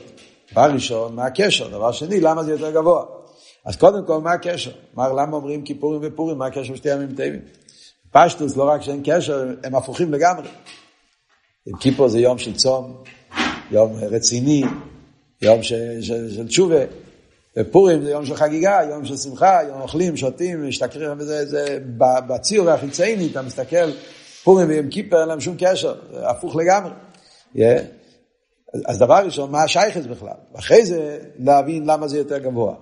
דבר 0.51 0.71
ראשון, 0.73 1.15
מה 1.15 1.25
הקשר? 1.25 1.67
דבר 1.67 1.91
שני, 1.91 2.21
למה 2.21 2.43
זה 2.43 2.51
יותר 2.51 2.71
גבוה? 2.71 3.05
אז 3.65 3.75
קודם 3.75 4.05
כל, 4.05 4.21
מה 4.21 4.31
הקשר? 4.31 4.71
מה, 4.93 5.09
למה 5.09 5.37
אומרים 5.37 5.63
כיפורים 5.63 5.99
ופורים? 6.03 6.37
מה 6.37 6.45
הקשר 6.45 6.73
בשתי 6.73 6.89
ימים 6.89 7.11
טבעים? 7.11 7.41
פשטוס, 8.11 8.57
לא 8.57 8.63
רק 8.63 8.81
שאין 8.81 9.01
קשר, 9.05 9.47
הם 9.63 9.75
הפוכים 9.75 10.13
לגמרי. 10.13 10.47
יום 11.67 11.79
כיפור 11.79 12.07
זה 12.07 12.19
יום 12.19 12.37
של 12.37 12.55
צום, 12.55 13.03
יום 13.71 13.93
רציני, 13.95 14.63
יום 15.41 15.63
של, 15.63 16.01
של, 16.01 16.33
של 16.33 16.47
תשובה. 16.47 16.79
ופורים 17.57 18.03
זה 18.03 18.11
יום 18.11 18.25
של 18.25 18.35
חגיגה, 18.35 18.79
יום 18.89 19.05
של 19.05 19.17
שמחה, 19.17 19.59
יום 19.69 19.81
אוכלים, 19.81 20.17
שותים, 20.17 20.67
משתכרים, 20.67 21.11
וזה 21.17 21.45
זה, 21.45 21.79
בציור 22.27 22.69
החיצייני, 22.69 23.27
אתה 23.31 23.41
מסתכל, 23.41 23.91
פורים 24.43 24.67
ויום 24.69 24.89
כיפר 24.89 25.21
אין 25.21 25.27
להם 25.27 25.39
שום 25.39 25.55
קשר, 25.59 25.95
הפוך 26.13 26.55
לגמרי. 26.55 26.91
Yeah. 27.55 27.59
אז 28.85 28.99
דבר 28.99 29.25
ראשון, 29.25 29.51
מה 29.51 29.63
השייכס 29.63 30.05
בכלל? 30.05 30.37
ואחרי 30.53 30.85
זה 30.85 31.19
להבין 31.39 31.85
למה 31.85 32.07
זה 32.07 32.17
יותר 32.17 32.37
גבוה. 32.37 32.75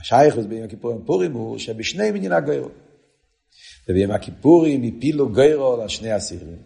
השייכס 0.00 0.44
ביום 0.44 0.64
הכיפורים 0.64 1.02
פורים 1.06 1.32
הוא 1.32 1.58
שבשני 1.58 2.10
מדינה 2.10 2.40
גוירו. 2.40 2.68
וביום 3.88 4.10
הכיפורים 4.10 4.82
הפילו 4.82 5.28
גוירו 5.28 5.84
לשני 5.84 6.16
אסירים. 6.16 6.56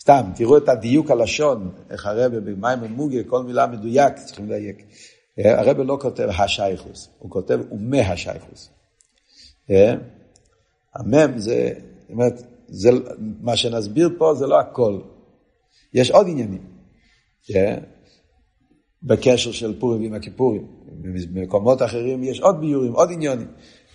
סתם, 0.00 0.22
תראו 0.34 0.56
את 0.56 0.68
הדיוק 0.68 1.10
הלשון, 1.10 1.72
איך 1.90 2.06
הרב 2.06 2.34
במים 2.34 2.78
ומוגה, 2.82 3.24
כל 3.24 3.42
מילה 3.42 3.66
מדויק, 3.66 4.14
צריכים 4.18 4.46
לדייק. 4.46 4.82
הרב 5.38 5.80
לא 5.80 5.98
כותב 6.00 6.28
השייכוס, 6.38 7.08
הוא 7.18 7.30
כותב 7.30 7.60
ומה 7.72 8.00
השייכוס. 8.00 8.70
המם 10.94 11.38
זה, 11.38 11.72
זאת 12.00 12.10
אומרת, 12.10 12.42
מה 13.40 13.56
שנסביר 13.56 14.10
פה 14.18 14.34
זה 14.34 14.46
לא 14.46 14.60
הכל. 14.60 15.00
יש 15.94 16.10
עוד 16.10 16.26
עניינים. 16.28 16.69
בקשר 19.02 19.52
של 19.52 19.80
פורים 19.80 20.02
עם 20.02 20.14
הכיפורים. 20.14 20.66
במקומות 21.32 21.82
אחרים 21.82 22.24
יש 22.24 22.40
עוד 22.40 22.60
ביורים, 22.60 22.92
עוד 22.92 23.08
עניונים. 23.12 23.46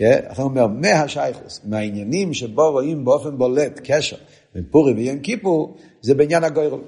אתה 0.01 0.41
אומר, 0.41 0.67
מהשייכוס, 0.67 1.61
מהעניינים 1.65 2.33
שבו 2.33 2.71
רואים 2.71 3.05
באופן 3.05 3.37
בולט 3.37 3.79
קשר 3.83 4.17
בין 4.55 4.63
פורים 4.71 4.97
ויום 4.97 5.19
כיפור, 5.19 5.77
זה 6.01 6.13
בעניין 6.13 6.43
הגוירול. 6.43 6.81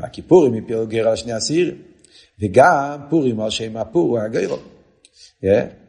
הכיפורים 0.00 0.52
מפירו 0.52 0.86
גר 0.86 1.08
על 1.08 1.16
שני 1.16 1.32
הסירים, 1.32 1.74
וגם 2.40 3.00
פורים 3.10 3.40
על 3.40 3.50
שם 3.50 3.76
הפור 3.76 4.08
הוא 4.08 4.18
הגוירול. 4.18 4.58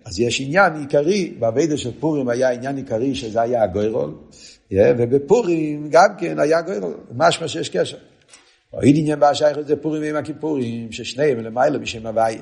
אז 0.05 0.19
יש 0.19 0.41
עניין 0.41 0.73
עיקרי, 0.75 1.33
בעבודה 1.39 1.77
של 1.77 1.91
פורים 1.99 2.29
היה 2.29 2.51
עניין 2.51 2.77
עיקרי 2.77 3.15
שזה 3.15 3.41
היה 3.41 3.63
הגוירול, 3.63 4.15
ובפורים 4.71 5.87
גם 5.91 6.07
כן 6.19 6.39
היה 6.39 6.61
גוירול, 6.61 6.97
משמע 7.15 7.47
שיש 7.47 7.69
קשר. 7.69 7.97
עוד 8.73 8.83
עניין 8.87 9.19
בהשייך 9.19 9.59
זה 9.61 9.75
פורים 9.75 10.01
ועם 10.01 10.15
הכיפורים, 10.15 10.91
ששניהם 10.91 11.39
למעלה 11.39 11.77
בשם 11.77 12.07
הוואי. 12.07 12.37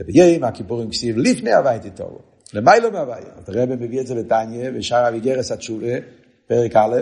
וביום 0.00 0.44
הכיפורים 0.44 0.90
כסיב 0.90 1.18
לפני 1.18 1.52
הוואי 1.52 1.78
תתורו, 1.78 2.18
למעלה 2.54 2.90
מהוואי. 2.90 3.22
אז 3.36 3.56
הרב 3.56 3.74
מביא 3.74 4.00
את 4.00 4.06
זה 4.06 4.14
בתניא, 4.14 4.70
ושאר 4.74 5.08
אביגרס 5.08 5.52
התשובה, 5.52 5.92
פרק 6.46 6.76
א', 6.76 6.96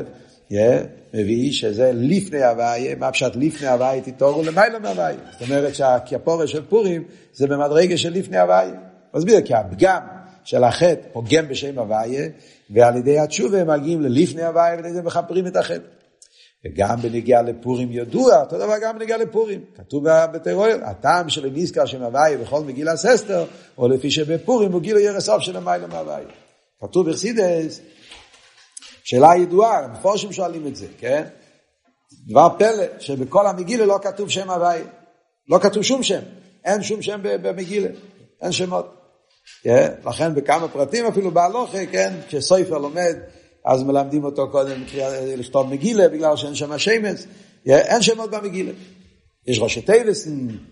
מביא 1.14 1.52
שזה 1.52 1.90
לפני 1.94 2.44
הוואי, 2.44 2.94
מה 2.94 3.12
פשט 3.12 3.36
לפני 3.36 3.68
הוואי 3.68 4.00
תתורו 4.00 4.42
למעלה 4.42 4.78
מהוואי. 4.78 5.14
זאת 5.32 5.42
אומרת 5.42 5.74
שהכפורש 5.74 6.52
של 6.52 6.62
פורים 6.68 7.04
זה 7.32 7.46
במדרגה 7.46 7.96
של 7.96 8.12
לפני 8.12 8.38
הוואי. 8.38 8.68
מסביר, 9.14 9.40
כי 9.40 9.54
הפגם 9.54 10.00
של 10.44 10.64
החטא 10.64 11.00
פוגם 11.12 11.48
בשם 11.48 11.78
הוואי, 11.78 12.16
ועל 12.70 12.96
ידי 12.96 13.18
התשובה 13.18 13.60
הם 13.60 13.70
מגיעים 13.70 14.00
ללפני 14.00 14.44
הוואי, 14.44 14.76
ועל 14.76 14.86
ידי 14.86 15.00
מכפרים 15.04 15.46
את 15.46 15.56
החטא. 15.56 15.95
וגם 16.66 16.96
בנגיעה 17.02 17.42
לפורים 17.42 17.88
ידוע, 17.92 18.40
אותו 18.40 18.58
דבר 18.58 18.74
גם 18.82 18.98
בנגיעה 18.98 19.18
לפורים. 19.18 19.60
כתוב 19.76 20.04
בטרור, 20.32 20.66
הטעם 20.82 21.28
שלא 21.28 21.50
נזכר 21.54 21.86
שם 21.86 22.02
הוי' 22.02 22.36
בכל 22.36 22.60
מגילת 22.60 22.96
אסתר, 22.96 23.44
הוא 23.78 23.88
לפי 23.88 24.10
שבפורים 24.10 24.72
הוא 24.72 24.80
גילוי 24.80 24.98
אור 24.98 25.28
אין 25.28 25.42
סוף 25.42 25.56
שלמעלה 25.56 25.80
מהוי'. 25.88 26.24
כתוב 26.80 27.10
בחסידות, 27.10 27.80
שאלה 29.04 29.36
ידועה, 29.36 29.88
מפורשים 29.88 30.32
שואלים 30.32 30.66
את 30.66 30.76
זה, 30.76 30.86
כן? 30.98 31.24
דבר 32.28 32.48
פלא, 32.58 32.84
שבכל 32.98 33.46
המגילה 33.46 33.86
לא 33.86 33.98
כתוב 34.02 34.30
שם 34.30 34.50
הוי'. 34.50 34.80
לא 35.48 35.58
כתוב 35.58 35.82
שום 35.82 36.02
שם. 36.02 36.20
אין 36.64 36.82
שום 36.82 37.02
שם 37.02 37.20
במגילה. 37.22 37.88
אין 38.42 38.52
שמות. 38.52 38.94
כן? 39.62 39.92
לכן 40.06 40.34
בכמה 40.34 40.68
פרטים 40.68 41.06
אפילו 41.06 41.30
בהלכה, 41.30 41.86
כן? 41.86 42.14
כשסופר 42.28 42.78
לומד 42.78 43.16
אז 43.66 43.82
מלמדים 43.82 44.24
אותו 44.24 44.50
קודם 44.50 44.82
לכתוב 45.36 45.70
מגילה, 45.70 46.08
בגלל 46.08 46.36
שאין 46.36 46.54
שם 46.54 46.78
שמות, 46.78 47.26
אין 47.66 48.02
שמות 48.02 48.30
במגילה. 48.30 48.72
יש 49.46 49.58
ראשי 49.58 49.80
תיבות, 49.80 50.28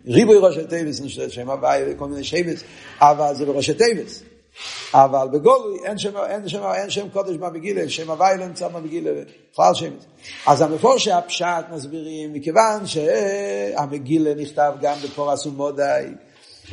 ריבוי 0.07 0.37
ראשי 0.39 0.67
תיבות, 0.69 1.01
שם 1.29 1.51
הוי', 1.51 1.75
כל 1.97 2.09
מיני 2.09 2.25
שמות, 2.25 2.63
אבל 3.01 3.35
זה 3.35 3.45
בראשי 3.47 3.75
תיבות. 3.75 4.23
אבל 4.95 5.29
בגלוי 5.33 5.79
אין 5.85 5.99
שם, 5.99 6.17
אין 6.17 6.49
שם, 6.49 6.63
אין 6.75 6.91
שם 6.91 7.09
קודש 7.13 7.37
במגילה, 7.37 7.89
שם 7.89 8.11
הוי' 8.11 8.39
לא 8.39 8.47
נמצא 8.47 8.69
במגילה, 8.69 9.11
בכלל 9.53 9.75
שמות. 9.75 10.05
אז 10.47 10.63
המפורשי 10.63 11.13
הפשט 11.13 11.65
מסבירים, 11.73 12.33
מכיוון 12.33 12.87
שהמגילה 12.87 14.35
נכתב 14.35 14.73
גם 14.81 14.97
בפרס 15.05 15.47
ומדי, 15.47 16.05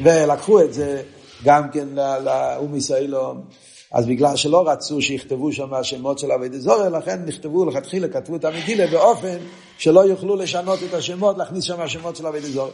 ולקחו 0.03 0.62
את 0.62 0.73
זה 0.73 1.01
גם 1.43 1.71
כן 1.71 1.88
לאום 2.23 2.75
ישראלום. 2.75 3.43
אז 3.91 4.06
בגלל 4.06 4.36
שלא 4.36 4.69
רצו 4.69 5.01
שיכתבו 5.01 5.51
שם 5.51 5.73
השמות 5.73 6.19
של 6.19 6.32
אבי 6.32 6.49
דזורי, 6.49 6.89
לכן 6.89 7.25
נכתבו, 7.25 7.65
לכתחילה 7.65 8.08
כתבו 8.08 8.36
את 8.36 8.45
המגילה 8.45 8.88
באופן 8.88 9.38
שלא 9.77 9.99
יוכלו 9.99 10.36
לשנות 10.36 10.80
את 10.89 10.93
השמות, 10.93 11.38
להכניס 11.38 11.63
שם 11.63 11.82
השמות 11.82 12.15
של 12.15 12.27
אבי 12.27 12.39
דזורי. 12.39 12.71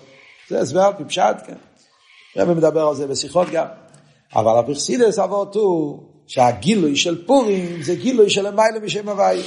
זה 0.50 0.60
הסבר 0.60 0.92
פשט, 1.08 1.36
כן. 1.46 1.56
רבי 2.38 2.54
מדבר 2.54 2.88
על 2.88 2.96
זה 2.96 3.08
בשיחות 3.08 3.48
גם. 3.52 3.66
אבל 4.36 4.60
הפרסידס 4.60 5.20
אבות 5.20 5.56
הוא 5.56 6.00
שהגילוי 6.28 6.96
של 6.96 7.26
פורים 7.26 7.84
זה 7.84 7.96
גילוי 7.96 8.30
של 8.30 8.46
המיילה 8.46 8.80
משם 8.80 9.10
הוואי. 9.10 9.42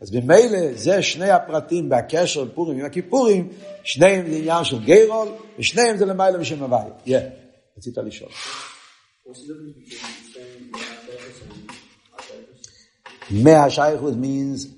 אז 0.00 0.14
ממילא 0.14 0.58
זה 0.74 1.02
שני 1.02 1.30
הפרטים 1.30 1.88
בהקשר 1.88 2.44
פורים 2.54 2.78
עם 2.78 2.84
הכיפורים, 2.84 3.48
שניהם 3.84 4.30
זה 4.30 4.36
עניין 4.36 4.64
של 4.64 4.78
גיירול, 4.84 5.28
ושניהם 5.58 5.96
זה 5.96 6.06
למעלה 6.06 6.38
משם 6.38 6.62
הוואי. 6.62 6.90
רצית 7.78 7.98
לשאול. 7.98 8.30
מהשייכות 13.30 14.14
means 14.14 14.68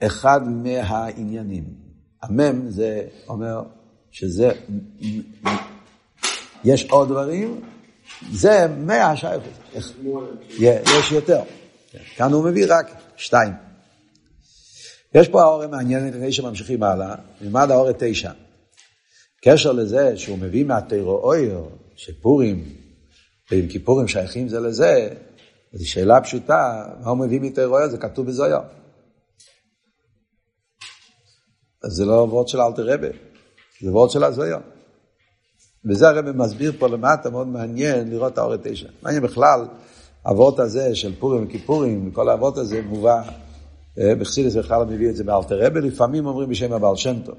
אחד 0.00 0.40
מהעניינים. 0.48 1.64
המם 2.22 2.70
זה 2.70 3.08
אומר 3.28 3.62
שזה, 4.10 4.52
יש 6.64 6.84
עוד 6.90 7.08
דברים, 7.08 7.60
זה 8.32 8.66
מהשייכות. 8.78 9.52
יש 10.58 11.12
יותר. 11.12 11.40
כאן 12.16 12.32
הוא 12.32 12.44
מביא 12.44 12.66
רק 12.68 12.86
שתיים. 13.16 13.52
יש 15.14 15.28
פה 15.28 15.42
האורם 15.42 15.70
מעניין 15.70 16.08
לפני 16.08 16.32
שממשיכים 16.32 16.82
הלאה, 16.82 17.14
נלמד 17.40 17.70
האורם 17.70 17.92
תשע. 17.98 18.30
קשר 19.44 19.72
לזה 19.72 20.16
שהוא 20.16 20.38
מביא 20.38 20.64
מהטרו 20.64 21.18
אויר, 21.18 21.64
שפורים 21.96 22.64
ועם 23.50 23.68
כיפורים 23.68 24.08
שייכים 24.08 24.48
זה 24.48 24.60
לזה, 24.60 25.08
זו 25.72 25.88
שאלה 25.88 26.20
פשוטה, 26.20 26.84
מה 27.00 27.10
הוא 27.10 27.18
מביא 27.18 27.50
אויר? 27.64 27.88
זה 27.88 27.98
כתוב 27.98 28.26
בזויר. 28.26 28.58
אז 31.84 31.92
זה 31.92 32.04
לא 32.04 32.12
וורד 32.12 32.48
של 32.48 32.60
אלתר 32.60 32.94
רבה, 32.94 33.08
זה 33.82 33.92
וורד 33.92 34.10
של 34.10 34.24
הזויר. 34.24 34.58
וזה 35.84 36.08
הרב 36.08 36.30
מסביר 36.30 36.72
פה 36.78 36.88
למטה, 36.88 37.30
מאוד 37.30 37.46
מעניין 37.46 38.10
לראות 38.10 38.32
את 38.32 38.38
האורם 38.38 38.58
תשע. 38.62 38.88
מעניין 39.02 39.22
בכלל, 39.22 39.66
הוורד 40.22 40.60
הזה 40.60 40.94
של 40.94 41.14
פורים 41.18 41.44
וכיפורים, 41.44 42.10
כל 42.10 42.28
הוורד 42.28 42.58
הזה 42.58 42.82
מובא 42.82 43.22
אה, 43.98 44.14
בחסידס 44.14 44.56
בכלל 44.56 44.84
מביא 44.84 45.10
את 45.10 45.16
זה 45.16 45.24
באלתר 45.24 45.66
רבי, 45.66 45.80
לפעמים 45.80 46.26
אומרים 46.26 46.48
בשם 46.48 46.72
הבעל 46.72 46.96
שם 46.96 47.22
טוב. 47.24 47.34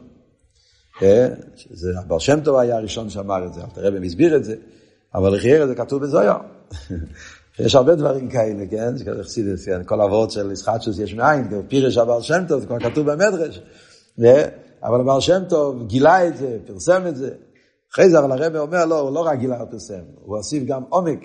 אה, 1.02 1.28
הבעל 2.00 2.20
שם 2.20 2.40
טוב 2.44 2.58
היה 2.58 2.78
הראשון 2.78 3.10
שאמר 3.10 3.46
את 3.46 3.54
זה, 3.54 3.62
אלתר 3.62 3.88
רבי 3.88 4.00
מסביר 4.00 4.36
את 4.36 4.44
זה, 4.44 4.56
אבל 5.16 5.36
לחייר 5.36 5.68
זה 5.68 5.76
כתוב 5.76 6.04
בזויר. 6.04 6.34
יש 7.60 7.76
הרבה 7.76 7.96
דברים 7.96 8.30
כאלה, 8.30 8.66
כן? 8.68 8.94
חסידס, 9.24 9.66
כן? 9.66 9.84
כל 9.86 10.02
העבוד 10.02 10.32
של 10.32 10.52
ישחטשוס 10.52 11.00
יש 11.00 11.14
מאין, 11.14 11.62
פירש 11.68 11.98
הבעל 11.98 12.22
שם 12.22 12.44
טוב, 12.48 12.60
זה 12.60 12.68
כבר 12.68 12.80
כתוב 12.80 13.12
במדרש. 13.12 13.62
אבל 14.84 15.02
הבעל 15.02 15.22
שם 15.22 15.42
טוב 15.50 15.88
גילה 15.88 16.28
את 16.28 16.38
זה, 16.38 16.58
פרסם 16.68 17.08
את 17.08 17.16
זה. 17.16 17.32
אחרי 17.94 18.10
זה, 18.10 18.20
אבל 18.20 18.32
הרב 18.32 18.56
אומר, 18.56 18.86
לא, 18.86 19.00
הוא 19.00 19.14
לא 19.14 19.20
רק 19.20 19.40
גילה 19.40 19.64
ופרסם, 19.64 20.02
הוא 20.22 20.38
הוסיף 20.38 20.64
גם 20.64 20.84
עומק. 20.90 21.20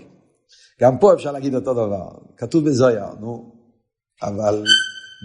גם 0.81 0.99
פה 0.99 1.15
אפשר 1.15 1.33
להגיד 1.33 1.55
אותו 1.55 1.75
דבר, 1.75 2.09
כתוב 2.37 2.69
בזויר, 2.69 3.05
נו, 3.21 3.53
אבל 4.23 4.65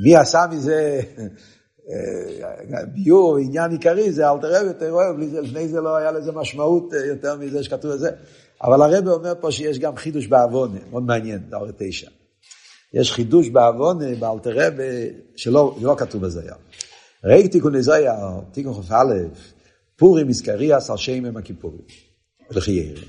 מי 0.03 0.15
עשה 0.15 0.45
מזה 0.51 1.01
אה, 1.89 2.85
ביור, 2.93 3.37
עניין 3.37 3.71
עיקרי, 3.71 4.11
זה 4.11 4.31
אלתר 4.31 4.61
רבי, 4.61 4.69
אתה 4.69 4.89
רואה, 4.89 5.05
לפני 5.41 5.67
זה 5.67 5.81
לא 5.81 5.95
היה 5.95 6.11
לזה 6.11 6.31
משמעות 6.31 6.93
אה, 6.93 7.05
יותר 7.05 7.35
מזה 7.35 7.63
שכתוב 7.63 7.91
לזה. 7.91 8.11
אבל 8.63 8.81
הרבי 8.81 9.09
אומר 9.09 9.33
פה 9.39 9.51
שיש 9.51 9.79
גם 9.79 9.95
חידוש 9.95 10.27
בעוונה, 10.27 10.79
מאוד 10.91 11.03
מעניין, 11.03 11.49
אורי 11.53 11.71
תשע. 11.77 12.09
יש 12.93 13.11
חידוש 13.11 13.49
בעוונה, 13.49 14.15
באלתר 14.19 14.51
רבי, 14.55 15.07
שלא 15.35 15.77
לא 15.81 15.95
כתוב 15.97 16.25
בזייר. 16.25 16.55
ראי 17.23 17.47
תיקון 17.47 17.81
זייר, 17.81 18.11
תיקון 18.51 18.73
כ"א, 18.73 19.13
פורים 19.95 20.27
מזכריאס 20.27 20.89
על 20.89 20.97
שם 20.97 21.25
עם 21.25 21.37
הכיפורים. 21.37 21.81
לכי 22.51 22.71
ירא. 22.71 23.01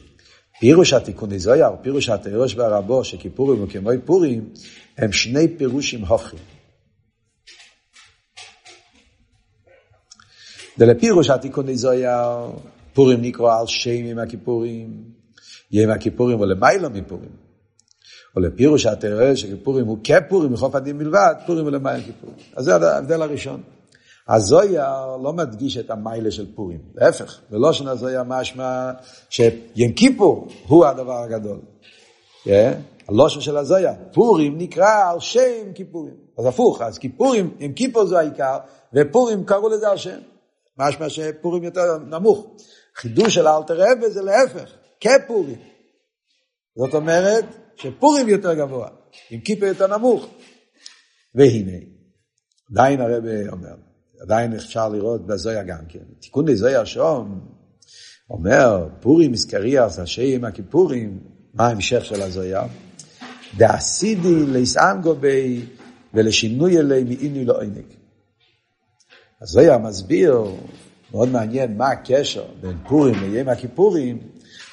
פירוש 0.60 0.92
התיקון 0.92 1.38
זויר, 1.38 1.68
פירוש 1.82 2.08
התירוש 2.08 2.54
והרבו, 2.54 3.04
שכיפורים 3.04 3.64
וכמוי 3.64 3.98
פורים, 3.98 4.52
הם 4.98 5.12
שני 5.12 5.48
פירושים 5.58 6.04
הופכים. 6.04 6.38
דלפירוש 10.78 11.30
התיקון 11.30 11.74
זויה, 11.74 12.46
פורים 12.92 13.22
נקרא 13.22 13.60
על 13.60 13.66
שם 13.66 13.90
עם 13.90 14.18
הכיפורים, 14.18 15.04
יום 15.70 15.90
הכיפורים 15.90 16.40
ולמיילא 16.40 16.88
מפורים. 16.88 17.50
ולפירוש 18.36 18.86
התראה 18.86 19.36
שכיפורים 19.36 19.86
הוא 19.86 19.98
כפורים 20.04 20.52
מחוף 20.52 20.74
הדין 20.74 20.98
בלבד, 20.98 21.34
פורים 21.46 21.66
ולמיילא 21.66 22.02
כיפורים. 22.02 22.36
אז 22.56 22.64
זה 22.64 22.74
ההבדל 22.74 23.22
הראשון. 23.22 23.62
הזויה 24.28 25.04
לא 25.22 25.32
מדגיש 25.32 25.78
את 25.78 25.90
המיילה 25.90 26.30
של 26.30 26.54
פורים, 26.54 26.78
להפך, 26.94 27.40
בלושן 27.50 27.88
הזויה 27.88 28.22
משמע 28.22 28.90
שיום 29.30 29.92
כיפור 29.96 30.48
הוא 30.66 30.86
הדבר 30.86 31.22
הגדול. 31.22 31.58
Yeah, 32.46 32.50
הלושן 33.08 33.40
של 33.40 33.56
הזויה, 33.56 33.94
פורים 34.12 34.58
נקרא 34.58 35.10
על 35.10 35.20
שם 35.20 35.72
כיפורים. 35.74 36.14
אז 36.38 36.46
הפוך, 36.46 36.82
אז 36.82 36.98
כיפורים, 36.98 37.54
יום 37.58 37.72
כיפור 37.72 38.06
זה 38.06 38.18
העיקר, 38.18 38.58
ופורים 38.94 39.44
קראו 39.44 39.68
לזה 39.68 39.88
על 39.88 39.96
שם. 39.96 40.18
משמע 40.78 41.08
שפורים 41.08 41.64
יותר 41.64 41.98
נמוך. 41.98 42.46
חידוש 42.96 43.34
של 43.34 43.48
אלתר 43.48 43.76
רבי 43.78 44.10
זה 44.10 44.22
להפך, 44.22 44.70
כפורים. 45.00 45.58
זאת 46.76 46.94
אומרת 46.94 47.44
שפורים 47.76 48.28
יותר 48.28 48.54
גבוה, 48.54 48.88
עם 49.30 49.40
כיפה 49.40 49.66
יותר 49.66 49.96
נמוך. 49.96 50.26
והנה, 51.34 51.76
עדיין 52.70 53.00
הרבי 53.00 53.48
אומר, 53.48 53.74
עדיין 54.20 54.52
אפשר 54.52 54.88
לראות 54.88 55.26
בזויה 55.26 55.62
גם 55.62 55.86
כן. 55.88 56.04
תיקון 56.20 56.48
לזויה 56.48 56.86
שום 56.86 57.40
אומר, 58.30 58.88
פורים 59.00 59.32
מסקריאס, 59.32 59.98
השם 59.98 60.44
הכיפורים, 60.44 61.18
מה 61.54 61.66
ההמשך 61.66 62.04
של 62.04 62.22
הזויה? 62.22 62.62
דאסידי 63.56 64.46
ליסאנגו 64.46 65.14
בי 65.14 65.66
ולשינוי 66.14 66.78
אלי 66.78 67.04
מאינוי 67.04 67.44
לעונג. 67.44 67.84
אז 69.40 69.48
זה 69.48 69.60
היה 69.60 69.78
מסביר, 69.78 70.44
מאוד 71.10 71.28
מעניין 71.28 71.76
מה 71.76 71.88
הקשר 71.88 72.44
בין 72.60 72.76
פורים 72.88 73.14
ליום 73.20 73.48
הכיפורים, 73.48 74.18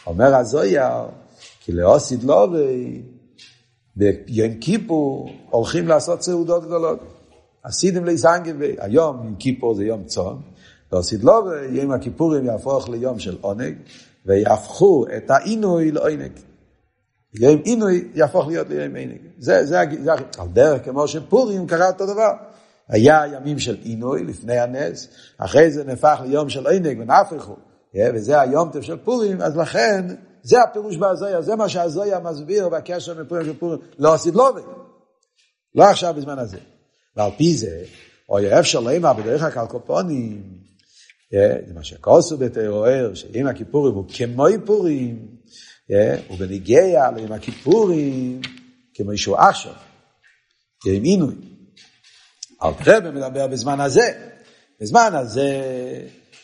אומר 0.08 0.36
הזויה, 0.36 1.06
כי 1.60 1.72
לאוסיד 1.72 2.24
לובי, 2.24 3.02
ביום 3.96 4.54
כיפור 4.62 5.30
הולכים 5.50 5.88
לעשות 5.88 6.22
סעודות 6.22 6.66
גדולות. 6.66 7.00
עשיתם 7.64 8.06
ליסנגבי, 8.06 8.76
היום 8.80 9.18
יום 9.24 9.36
כיפור 9.40 9.76
זה 9.76 9.86
יום 9.86 10.04
צום, 10.04 10.42
לאוסיד 10.92 11.24
לובי, 11.24 11.66
יום 11.72 11.92
הכיפורים 11.92 12.46
יהפוך 12.46 12.90
ליום 12.90 13.20
של 13.20 13.38
עונג, 13.42 13.76
ויהפכו 14.26 15.06
את 15.18 15.32
העינוי 15.32 15.92
לעונג. 15.92 16.32
יום 17.34 17.62
עינוי 17.64 18.08
יהפוך 18.16 18.48
להיות 18.48 18.70
ליום 18.70 18.96
עונג. 18.96 19.18
זה, 19.38 19.66
זה, 19.66 19.78
זה, 20.04 20.12
על 20.12 20.48
דרך 20.54 20.86
כמו 20.86 21.08
שפורים 21.08 21.68
קרה 21.68 21.88
אותו 21.88 22.06
דבר. 22.06 22.32
היה 22.88 23.24
ימים 23.34 23.60
של 23.60 23.78
עינוי 23.84 24.24
לפני 24.24 24.60
הנס, 24.60 25.08
אחרי 25.38 25.72
זה 25.72 25.84
נהפך 25.84 26.22
ליום 26.26 26.50
של 26.50 26.68
עינג 26.68 27.00
ונהפכו, 27.00 27.56
וזה 28.14 28.42
היום 28.42 28.70
טוב 28.72 28.82
של 28.82 28.98
פורים, 28.98 29.42
אז 29.42 29.58
לכן, 29.58 30.06
זה 30.44 30.62
הפירוש 30.62 30.98
בהזויה, 30.98 31.42
זה 31.42 31.56
מה 31.56 31.70
שהזויה 31.70 32.20
מסביר 32.20 32.70
בקשר 32.70 33.22
מפורים 33.22 33.46
של 33.46 33.58
פורים, 33.60 33.80
לא 34.00 34.14
עשית 34.14 34.36
לובי, 34.36 34.62
לא 35.76 35.84
עכשיו 35.84 36.14
בזמן 36.14 36.40
הזה. 36.40 36.58
ועל 37.16 37.32
פי 37.38 37.58
זה, 37.58 37.84
או 38.30 38.38
אפשר 38.60 38.80
לאמר 38.80 39.14
בדרך 39.14 39.44
הקלקופונים, 39.44 40.44
זה 41.32 41.74
מה 41.74 41.84
שכוסו 41.84 42.38
בתאוהר, 42.38 43.14
שאם 43.14 43.48
הכיפורים 43.48 43.94
הוא 43.94 44.06
כמו 44.18 44.46
פורים, 44.66 45.28
ובניגיע 46.30 47.12
ליום 47.12 47.32
הכיפורים, 47.32 48.42
כמו 48.94 49.12
אישו 49.12 49.38
עכשיו, 49.38 49.74
עם 50.88 51.04
עינוי. 51.04 51.36
אלתרבה 52.64 53.12
מדבר 53.12 53.48
בזמן 53.48 53.80
הזה. 53.80 54.30
בזמן 54.82 55.12
הזה, 55.14 55.62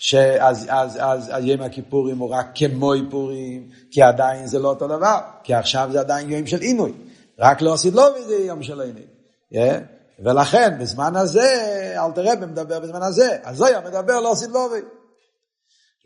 שאז 0.04 0.66
אז, 0.70 0.98
אז, 1.02 1.30
אז 1.34 1.46
יום 1.46 1.62
הכיפורים 1.62 2.18
הוא 2.18 2.30
רק 2.30 2.48
כמו 2.56 2.94
פורים, 3.12 3.70
כי 3.92 4.02
עדיין 4.02 4.48
זה 4.48 4.60
לא 4.60 4.70
אותו 4.70 4.88
דבר, 4.88 5.18
כי 5.44 5.54
עכשיו 5.54 5.90
זה 5.92 6.00
עדיין 6.00 6.30
יום 6.30 6.48
של 6.48 6.60
עינוי. 6.60 6.94
רק 7.40 7.62
לא 7.62 7.74
עשית 7.74 7.94
לו 7.94 8.04
מזה 8.20 8.36
יום 8.36 8.64
של 8.64 8.82
עינוי. 8.82 9.06
Yeah? 9.54 9.80
ולכן 10.26 10.80
בזמן 10.80 11.16
הזה, 11.16 11.48
אלתר 12.06 12.32
רבי 12.32 12.46
מדבר 12.46 12.80
בזמן 12.80 13.02
הזה, 13.02 13.38
אז 13.44 13.58
זויה 13.58 13.82
מדבר 13.82 14.20
לא 14.20 14.32
עשית 14.32 14.50
לובי. 14.50 14.80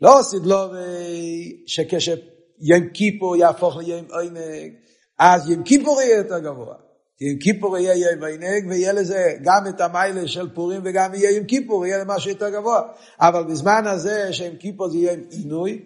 לא 0.00 0.18
עשית 0.18 0.42
לובי 0.44 1.64
שכשיום 1.66 2.88
כיפור 2.94 3.36
יהפוך 3.36 3.76
ליום 3.76 4.06
עינג, 4.20 4.72
אז 5.18 5.50
יום 5.50 5.62
כיפור 5.62 6.00
יהיה 6.00 6.16
יותר 6.16 6.38
גבוה. 6.38 6.74
יום 7.20 7.38
כיפור 7.38 7.78
יהיה 7.78 8.10
יום 8.10 8.24
עינג, 8.24 8.68
ויהיה 8.68 8.92
לזה 8.92 9.34
גם 9.42 9.66
את 9.68 9.80
המיילה 9.80 10.28
של 10.28 10.54
פורים, 10.54 10.80
וגם 10.84 11.14
יהיה 11.14 11.30
יום 11.30 11.44
כיפור, 11.44 11.86
יהיה 11.86 12.04
משהו 12.04 12.30
יותר 12.30 12.48
גבוה. 12.50 12.82
אבל 13.20 13.44
בזמן 13.44 13.86
הזה 13.86 14.32
שיום 14.32 14.56
כיפור 14.56 14.90
זה 14.90 14.96
יהיה 14.96 15.12
עם 15.12 15.24
עינוי, 15.30 15.84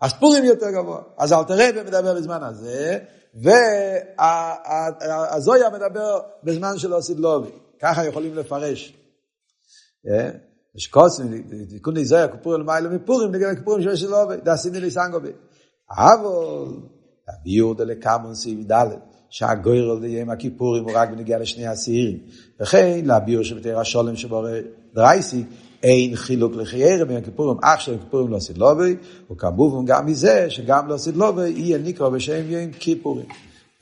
אז 0.00 0.12
פורים 0.20 0.44
יותר 0.44 0.70
גבוה. 0.70 1.02
אז 1.18 1.32
אל 1.32 1.44
תראה 1.44 1.70
ומדבר 1.76 2.14
בזמן 2.14 2.42
הזה, 2.42 2.98
והזויה 4.18 5.70
מדבר 5.70 6.20
בזמן 6.44 6.78
של 6.78 6.94
אוסידלובי. 6.94 7.50
ככה 7.80 8.06
יכולים 8.06 8.34
לפרש. 8.34 8.96
אה? 10.08 10.30
יש 10.74 10.86
קוסם, 10.86 11.42
תיקון 11.68 11.96
לי 11.96 12.04
זויה, 12.04 12.26
אל 12.46 12.62
מיילה 12.62 12.88
מפורים, 12.88 13.34
נגד 13.34 13.48
הכפורים 13.48 13.82
של 13.82 13.90
אוסידלובי, 13.90 14.36
דעשיני 14.36 14.80
לי 14.80 14.90
סנגובי. 14.90 15.32
אבל, 15.90 16.64
הביור 17.28 17.74
דלקמון 17.74 18.34
סעיף 18.34 18.58
ד' 18.72 19.07
שהגוירל 19.30 19.98
ליום 20.00 20.30
הכיפורים 20.30 20.84
הוא 20.84 20.92
רק 20.94 21.10
בנגיע 21.10 21.38
לשני 21.38 21.66
השעירים. 21.66 22.18
וכן, 22.60 23.00
להביאו 23.04 23.44
שבתרא 23.44 23.84
שולם 23.84 24.16
שבורא 24.16 24.50
דרייסי, 24.94 25.42
אין 25.82 26.16
חילוק 26.16 26.52
לחיירה 26.56 27.04
בין 27.04 27.16
הכיפורים, 27.16 27.58
אח 27.62 27.80
של 27.80 27.94
הכיפורים 27.94 28.28
לא 28.28 28.38
סדלובי, 28.38 28.96
וכמובן 29.30 29.86
גם 29.86 30.06
מזה 30.06 30.50
שגם 30.50 30.88
לא 30.88 30.96
סדלובי 30.96 31.48
יהיה 31.48 31.78
נקרא 31.78 32.08
בשם 32.08 32.50
יום 32.50 32.72
כיפורים. 32.72 33.26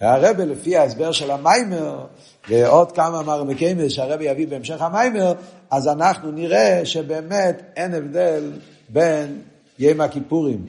והרבה 0.01 0.45
לפי 0.45 0.77
ההסבר 0.77 1.13
של 1.13 1.31
המיימר, 1.31 2.07
ועוד 2.49 2.93
כמה 2.93 3.23
מרמקים 3.23 3.89
שהרבה 3.89 4.25
יביא 4.25 4.47
בהמשך 4.47 4.83
המיימר, 4.83 5.33
אז 5.71 5.89
אנחנו 5.89 6.31
נראה 6.31 6.81
שבאמת 6.85 7.63
אין 7.77 7.95
הבדל 7.95 8.53
בין 8.89 9.43
יום 9.79 10.01
הכיפורים. 10.01 10.67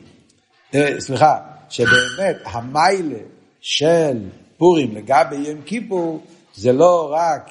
אה, 0.76 1.00
סליחה, 1.00 1.38
שבאמת 1.70 2.38
המיילה 2.46 3.20
של 3.62 4.18
פורים 4.58 4.96
לגבי 4.96 5.36
יום 5.36 5.62
כיפור 5.62 6.22
זה 6.56 6.72
לא 6.72 7.10
רק 7.13 7.50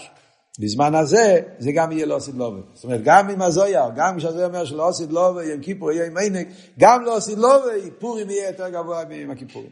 בזמן 0.59 0.95
הזה, 0.95 1.40
זה 1.59 1.73
גם 1.73 1.92
יהיה 1.92 2.07
לא 2.07 2.16
עשית 2.16 2.35
לובה. 2.35 2.61
זאת 2.75 2.85
אומרת, 2.85 3.01
גם 3.05 3.31
עם 3.31 3.42
הזויה, 3.42 3.88
גם 3.97 4.19
כשהזויה 4.19 4.47
אומר 4.47 4.64
שלא 4.64 4.88
עשית 4.88 5.11
לובה, 5.11 5.45
יום 5.45 5.61
כיפור 5.61 5.92
יהיה 5.92 6.07
עם 6.07 6.16
עינק, 6.16 6.49
גם 6.79 7.05
לא 7.05 7.16
עשית 7.16 7.38
לובה, 7.38 7.71
פורים 7.99 8.31
יהיה 8.31 8.49
יותר 8.49 8.69
גבוה 8.69 9.05
מיום 9.05 9.31
הכיפורים. 9.31 9.71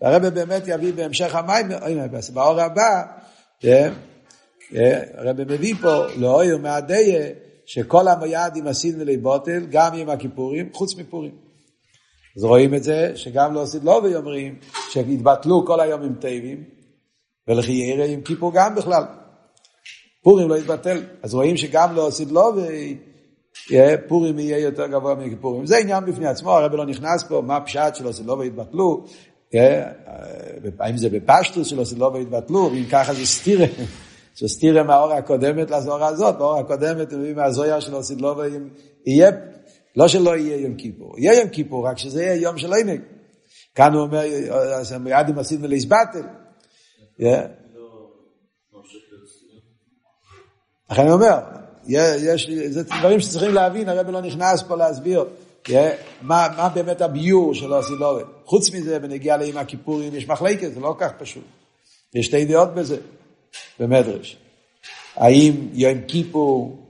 והרבא 0.00 0.30
באמת 0.30 0.62
יביא 0.66 0.92
בהמשך 0.92 1.34
המים, 1.34 1.66
באור 2.34 2.60
הבא, 2.60 3.02
אה, 3.64 3.88
אה, 4.74 5.02
הרבא 5.14 5.44
מביא 5.44 5.74
פה 5.82 6.04
לאויר 6.16 6.58
מהדיה, 6.58 7.26
שכל 7.66 8.08
המייד 8.08 8.56
עם 8.56 8.66
הסין 8.66 9.00
ולבוטל, 9.00 9.66
גם 9.70 9.94
עם 9.94 10.08
הכיפורים, 10.08 10.70
חוץ 10.72 10.96
מפורים. 10.96 11.45
אז 12.36 12.44
רואים 12.44 12.74
את 12.74 12.82
זה, 12.82 13.12
שגם 13.14 13.54
לא 13.54 13.62
עשית 13.62 13.84
לא 13.84 14.00
ואומרים, 14.04 14.58
שהתבטלו 14.90 15.66
כל 15.66 15.80
היומים 15.80 16.14
טייבים, 16.14 16.64
ולכי 17.48 17.72
ירא 17.72 18.04
עם 18.04 18.20
כיפור 18.20 18.52
גם 18.54 18.74
בכלל. 18.74 19.04
פורים 20.22 20.48
לא 20.48 20.58
יתבטל. 20.58 21.02
אז 21.22 21.34
רואים 21.34 21.56
שגם 21.56 21.94
לא 21.94 22.06
עשית 22.06 22.28
לא 22.30 22.52
ופורים 23.70 24.38
יהיה 24.38 24.58
יותר 24.58 24.86
גבוה 24.86 25.14
מכיפורים. 25.14 25.66
זה 25.66 25.78
עניין 25.78 26.04
בפני 26.04 26.26
עצמו, 26.26 26.50
הרב 26.50 26.74
לא 26.74 26.86
נכנס 26.86 27.24
פה, 27.28 27.42
מה 27.46 27.60
פשט 27.60 27.94
שלא 27.94 28.08
עשית 28.08 28.26
לא 28.26 28.32
ויתבטלו. 28.32 29.04
האם 30.80 30.96
זה 30.96 31.08
בפשטוס 31.08 31.68
שלא 31.68 31.82
עשית 31.82 31.98
לא 31.98 32.10
ויתבטלו, 32.14 32.70
ואם 32.72 32.84
ככה 32.90 33.14
זה 33.14 33.26
סטירה. 33.26 33.66
זה 34.38 34.48
סטירה 34.48 34.82
מהאור 34.82 35.12
הקודמת 35.12 35.70
לזוהר 35.70 36.04
הזאת, 36.04 36.38
באור 36.38 36.58
הקודמת 36.58 37.12
הוא 37.12 37.20
מביא 37.20 37.34
מהזויה 37.34 37.80
שלא 37.80 37.98
עשית 37.98 38.20
לא 38.20 38.36
ויהיה, 38.38 39.30
לא 39.96 40.08
שלא 40.08 40.36
יהיה 40.36 40.56
יום 40.56 40.74
כיפור, 40.74 41.18
יהיה 41.18 41.40
יום 41.40 41.48
כיפור, 41.48 41.88
רק 41.88 41.98
שזה 41.98 42.22
יהיה 42.22 42.34
יום 42.34 42.58
של 42.58 42.72
עינג. 42.72 43.00
כאן 43.74 43.92
הוא 43.92 44.02
אומר, 44.02 44.20
מיד 45.00 45.28
אם 45.28 45.38
עשית 45.38 45.60
ולהסבטל. 45.62 46.22
לכן 50.90 51.02
אני 51.02 51.12
אומר, 51.12 51.38
יש, 51.86 52.50
זה 52.68 52.82
דברים 52.82 53.20
שצריכים 53.20 53.54
להבין, 53.54 53.88
הרב 53.88 54.10
לא 54.10 54.20
נכנס 54.20 54.62
פה 54.62 54.76
להסביר 54.76 55.24
מה, 56.22 56.68
באמת 56.74 57.00
הביור 57.00 57.54
של 57.54 57.72
הסילורי. 57.72 58.22
חוץ 58.44 58.74
מזה, 58.74 58.98
בנגיעה 58.98 59.36
לימי 59.36 59.60
הכיפורים 59.60 60.14
יש 60.14 60.28
מחלקת, 60.28 60.74
זה 60.74 60.80
לא 60.80 60.94
כל 60.98 61.04
כך 61.04 61.12
פשוט. 61.18 61.44
יש 62.14 62.26
שתי 62.26 62.44
דעות 62.44 62.74
בזה, 62.74 62.96
במדרש. 63.80 64.36
האם 65.14 65.68
יום 65.72 66.00
כיפור 66.08 66.82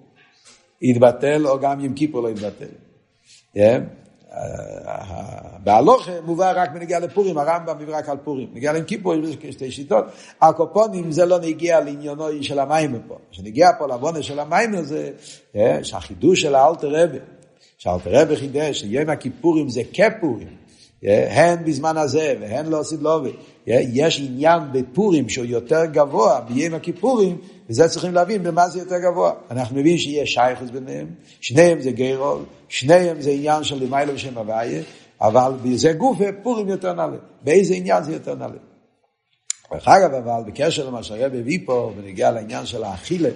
יתבטל 0.82 1.46
או 1.46 1.60
גם 1.60 1.80
יום 1.80 1.94
כיפור 1.94 2.22
לא 2.22 2.28
יתבטל. 2.28 2.85
בהלוכה 5.64 6.12
מובא 6.24 6.52
רק 6.56 6.70
בנגיע 6.72 6.98
לפורים, 6.98 7.38
הרמב"ם 7.38 7.78
מביא 7.78 7.96
רק 7.96 8.08
על 8.08 8.16
פורים. 8.24 8.48
נגיע 8.54 8.72
ליום 8.72 8.84
כיפור 8.84 9.14
יש 9.14 9.36
שתי 9.50 9.70
שיטות. 9.70 10.04
הקופונים 10.42 11.12
זה 11.12 11.26
לא 11.26 11.38
נגיע 11.38 11.80
לעניינו 11.80 12.42
של 12.42 12.58
המים 12.58 12.98
פה. 13.08 13.18
כשנגיע 13.30 13.68
פה 13.78 13.86
לעוונה 13.86 14.22
של 14.22 14.38
המים 14.38 14.82
זה 14.82 15.10
שהחידוש 15.82 16.42
של 16.42 16.54
האלתר 16.54 16.88
רבי, 16.90 17.18
שאלתר 17.78 18.10
רבי 18.12 18.36
חידש 18.36 18.80
שיום 18.80 19.10
הכיפורים 19.10 19.68
זה 19.68 19.82
כפורים. 19.92 20.48
הן 21.02 21.64
בזמן 21.64 21.96
הזה 21.96 22.34
והן 22.40 22.66
לא 22.66 22.80
עושים 22.80 22.98
לובי. 23.00 23.32
יש 23.66 24.20
עניין 24.20 24.60
בפורים 24.72 25.28
שהוא 25.28 25.46
יותר 25.46 25.84
גבוה 25.84 26.40
ביום 26.40 26.74
הכיפורים, 26.74 27.38
וזה 27.70 27.88
צריכים 27.88 28.14
להבין 28.14 28.42
במה 28.42 28.68
זה 28.68 28.78
יותר 28.78 28.98
גבוה. 28.98 29.32
אנחנו 29.50 29.76
מבינים 29.76 29.98
שיש 29.98 30.34
שייכוס 30.34 30.70
ביניהם, 30.70 31.06
שניהם 31.40 31.80
זה 31.80 31.90
גיירול, 31.90 32.44
שניהם 32.68 33.20
זה 33.20 33.30
עניין 33.30 33.64
של 33.64 33.84
למיילו 33.84 34.14
ושם 34.14 34.38
הוויה, 34.38 34.82
אבל 35.20 35.52
בזה 35.62 35.92
גוף 35.92 36.18
פורים 36.42 36.68
יותר 36.68 36.92
נעלה. 36.92 37.16
באיזה 37.42 37.74
עניין 37.74 38.04
זה 38.04 38.12
יותר 38.12 38.34
נעלה? 38.34 38.58
דרך 39.72 39.88
אגב, 39.88 40.14
אבל 40.14 40.50
בקשר 40.50 40.86
למה 40.86 41.02
שהרב 41.02 41.34
הביא 41.34 41.58
פה, 41.64 41.92
ונגיע 41.96 42.30
לעניין 42.30 42.66
של 42.66 42.84
האכילה, 42.84 43.28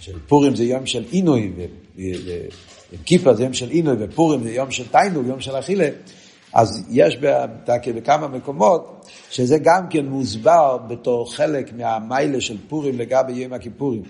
של 0.00 0.18
פורים 0.28 0.56
זה 0.56 0.64
יום 0.64 0.86
של 0.86 1.04
עינוי, 1.10 1.52
וכיפה 2.92 3.34
זה 3.34 3.42
יום 3.42 3.52
של 3.52 3.70
עינוי, 3.70 3.96
ופורים 4.00 4.42
זה 4.42 4.50
יום 4.50 4.70
של 4.70 4.88
תיינוג, 4.88 5.26
יום 5.26 5.40
של 5.40 5.58
אכילה, 5.58 5.88
אז 6.52 6.86
יש 6.90 7.16
בכמה 7.94 8.28
מקומות 8.28 9.06
שזה 9.30 9.58
גם 9.58 9.88
כן 9.90 10.06
מוסבר 10.06 10.76
בתור 10.88 11.34
חלק 11.34 11.72
מהמיילה 11.72 12.40
של 12.40 12.56
פורים 12.68 12.98
לגבי 12.98 13.32
יום 13.32 13.52
הכיפורים. 13.52 14.02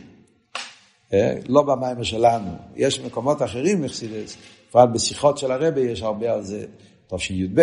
אה? 1.12 1.34
לא 1.48 1.62
במיימה 1.62 2.04
שלנו. 2.04 2.50
יש 2.76 3.00
מקומות 3.00 3.42
אחרים 3.42 3.82
מחסידס, 3.82 4.36
בפרט 4.68 4.88
בשיחות 4.92 5.38
של 5.38 5.52
הרבי 5.52 5.80
יש 5.80 6.02
הרבה 6.02 6.32
על 6.32 6.42
זה, 6.42 6.64
טוב 7.06 7.20
שי"ב, 7.20 7.60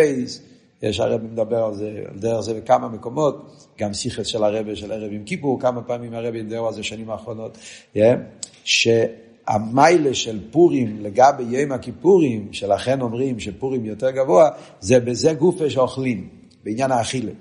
יש 0.82 1.00
הרבי 1.00 1.28
מדבר 1.28 1.64
על 1.64 1.74
זה, 1.74 2.04
על 2.10 2.20
דרך 2.20 2.40
זה 2.40 2.54
בכמה 2.54 2.88
מקומות, 2.88 3.68
גם 3.80 3.94
שיחת 3.94 4.26
של 4.26 4.44
הרבי 4.44 4.76
של 4.76 4.92
ערב 4.92 5.12
עם 5.12 5.24
כיפור, 5.24 5.62
כמה 5.62 5.82
פעמים 5.82 6.14
הרבי 6.14 6.44
דיבר 6.44 6.66
על 6.66 6.74
זה 6.74 6.84
שנים 6.84 7.10
האחרונות, 7.10 7.58
אה? 7.98 8.16
המיילה 9.48 10.14
של 10.14 10.40
פורים 10.52 10.98
לגבי 11.02 11.44
יום 11.44 11.72
הכיפורים, 11.72 12.48
שלכן 12.52 13.02
אומרים 13.02 13.40
שפורים 13.40 13.86
יותר 13.86 14.12
גבוה, 14.12 14.50
זה 14.80 15.00
בזה 15.00 15.34
גופה 15.34 15.70
שאוכלים, 15.70 16.30
בעניין 16.64 16.92
האכילה. 16.92 17.32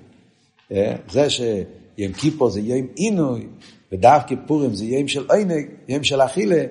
אה? 0.71 0.95
זה 1.11 1.29
שיום 1.29 2.13
כיפור 2.17 2.49
זה 2.49 2.59
יום 2.59 2.87
עינוי, 2.95 3.47
ודווקא 3.91 4.35
פורים 4.47 4.75
זה 4.75 4.85
יום 4.85 5.07
של 5.07 5.31
עינג, 5.31 5.67
יום 5.87 6.03
של 6.03 6.21
אכילה, 6.21 6.63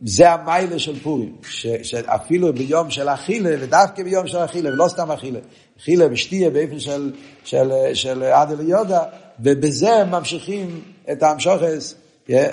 זה 0.00 0.30
המיילה 0.30 0.78
של 0.78 0.98
פורים, 1.00 1.36
ש, 1.48 1.66
שאפילו 1.66 2.52
ביום 2.52 2.90
של 2.90 3.08
אכילה, 3.08 3.50
ודווקא 3.60 4.02
ביום 4.02 4.26
של 4.26 4.38
אכילה, 4.38 4.70
ולא 4.70 4.88
סתם 4.88 5.10
אכילה, 5.10 5.38
אכילה 5.80 6.06
ושתייה 6.10 6.50
באופן 6.50 6.80
של, 6.80 7.12
של, 7.44 7.70
של 7.94 8.22
עד 8.22 8.52
אליודה, 8.52 9.02
ובזה 9.40 10.04
ממשיכים 10.10 10.80
את 11.12 11.22
האמשוכס 11.22 11.94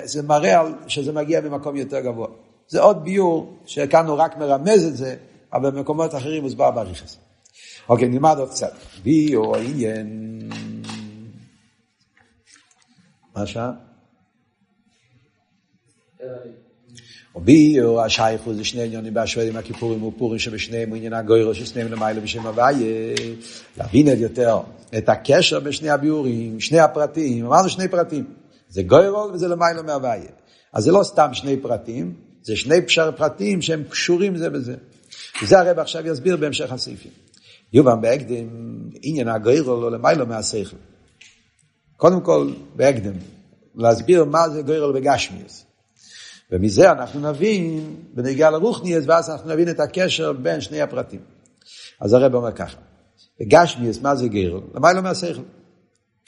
זה 0.04 0.22
מראה 0.22 0.60
על 0.60 0.74
שזה 0.86 1.12
מגיע 1.12 1.40
ממקום 1.40 1.76
יותר 1.76 2.00
גבוה. 2.00 2.28
זה 2.68 2.80
עוד 2.80 3.04
ביור 3.04 3.56
שכאן 3.66 4.06
הוא 4.06 4.16
רק 4.18 4.36
מרמז 4.36 4.86
את 4.86 4.96
זה, 4.96 5.16
אבל 5.52 5.70
במקומות 5.70 6.14
אחרים 6.14 6.42
מוסבר 6.42 6.70
בריכס. 6.70 7.18
אוקיי, 7.88 8.08
נלמד 8.08 8.36
עוד 8.38 8.50
קצת. 8.50 8.72
ביור 9.02 9.56
עניין... 9.56 10.38
מה 13.34 13.42
השעה? 13.42 13.70
ביור 17.36 18.02
השייכו 18.02 18.54
זה 18.54 18.64
שני 18.64 18.82
עניונים 18.82 19.14
בהשוואה 19.14 19.48
עם 19.48 19.56
הכיפורים 19.56 20.02
ופורים 20.04 20.38
שבשניהם 20.38 20.88
הוא 20.88 20.96
עניין 20.96 21.12
הגוירו 21.12 21.54
ששניהם 21.54 21.92
למעלה 21.92 22.20
בשם 22.20 22.46
הוויה. 22.46 22.88
להבין 23.76 24.12
את 24.12 24.18
יותר 24.18 24.58
את 24.98 25.08
הקשר 25.08 25.60
בשני 25.60 25.90
הביורים, 25.90 26.60
שני 26.60 26.80
הפרטים, 26.80 27.46
אמרנו 27.46 27.68
שני 27.68 27.88
פרטים. 27.88 28.24
זה 28.76 28.82
גוירול 28.82 29.30
וזה 29.34 29.48
למיילו 29.48 29.84
מהוויה. 29.84 30.30
אז 30.72 30.84
זה 30.84 30.92
לא 30.92 31.02
סתם 31.02 31.28
שני 31.34 31.56
פרטים, 31.56 32.14
זה 32.42 32.56
שני 32.56 32.86
פשר 32.86 33.10
פרטים 33.16 33.62
שהם 33.62 33.84
קשורים 33.84 34.36
זה 34.36 34.50
בזה. 34.50 34.76
וזה 35.42 35.58
הרב 35.60 35.78
עכשיו 35.78 36.06
יסביר 36.06 36.36
בהמשך 36.36 36.72
הסעיפים. 36.72 37.12
יובן 37.72 38.00
בהקדם 38.00 38.48
עניין 39.02 39.28
הגוירול 39.28 39.84
או 39.84 39.90
למיילו 39.90 40.26
מהשכל. 40.26 40.76
קודם 41.96 42.20
כל, 42.20 42.50
בהקדם, 42.76 43.14
להסביר 43.74 44.24
מה 44.24 44.48
זה 44.48 44.62
גוירול 44.62 45.00
בגשמיאס. 45.00 45.64
ומזה 46.50 46.92
אנחנו 46.92 47.20
נבין, 47.20 47.96
בנגיעה 48.14 48.50
לרוחניאס, 48.50 49.04
ואז 49.06 49.30
אנחנו 49.30 49.50
נבין 49.50 49.68
את 49.68 49.80
הקשר 49.80 50.32
בין 50.32 50.60
שני 50.60 50.80
הפרטים. 50.80 51.20
אז 52.00 52.12
הרב 52.12 52.34
אומר 52.34 52.52
ככה, 52.52 52.76
בגשמיאס, 53.40 54.00
מה 54.00 54.16
זה 54.16 54.28
גוירול? 54.28 54.62
למיילו 54.74 55.02
מהשכל. 55.02 55.42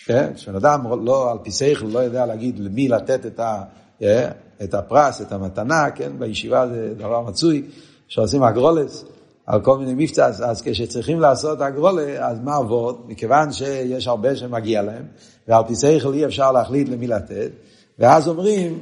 כן? 0.05 0.37
שבן 0.37 0.57
אדם 0.57 1.05
לא, 1.05 1.33
על 1.33 1.39
פי 1.43 1.51
שכל 1.51 1.87
לא 1.87 1.99
יודע 1.99 2.27
להגיד 2.27 2.59
למי 2.59 2.89
לתת 2.89 3.27
את, 3.27 3.41
ה, 3.41 3.63
אה, 4.03 4.31
את 4.63 4.75
הפרס, 4.75 5.23
את 5.23 5.33
המתנה, 5.33 5.91
כן? 5.95 6.13
בישיבה 6.19 6.69
זה 6.69 6.95
דבר 6.97 7.21
מצוי, 7.21 7.63
שעושים 8.09 8.43
אגרולס 8.43 9.05
על 9.47 9.61
כל 9.61 9.79
מיני 9.79 10.05
מבצע, 10.05 10.27
אז, 10.27 10.45
אז 10.47 10.63
כשצריכים 10.63 11.21
לעשות 11.21 11.61
אגרולה, 11.61 12.29
אז 12.29 12.41
מה 12.41 12.57
עבוד? 12.57 13.01
מכיוון 13.07 13.53
שיש 13.53 14.07
הרבה 14.07 14.37
שמגיע 14.37 14.83
להם, 14.83 15.05
ועל 15.49 15.65
פי 15.65 15.75
שכל 15.75 16.15
אי 16.15 16.25
אפשר 16.25 16.53
להחליט 16.53 16.89
למי 16.89 17.07
לתת, 17.07 17.51
ואז 17.99 18.29
אומרים, 18.29 18.79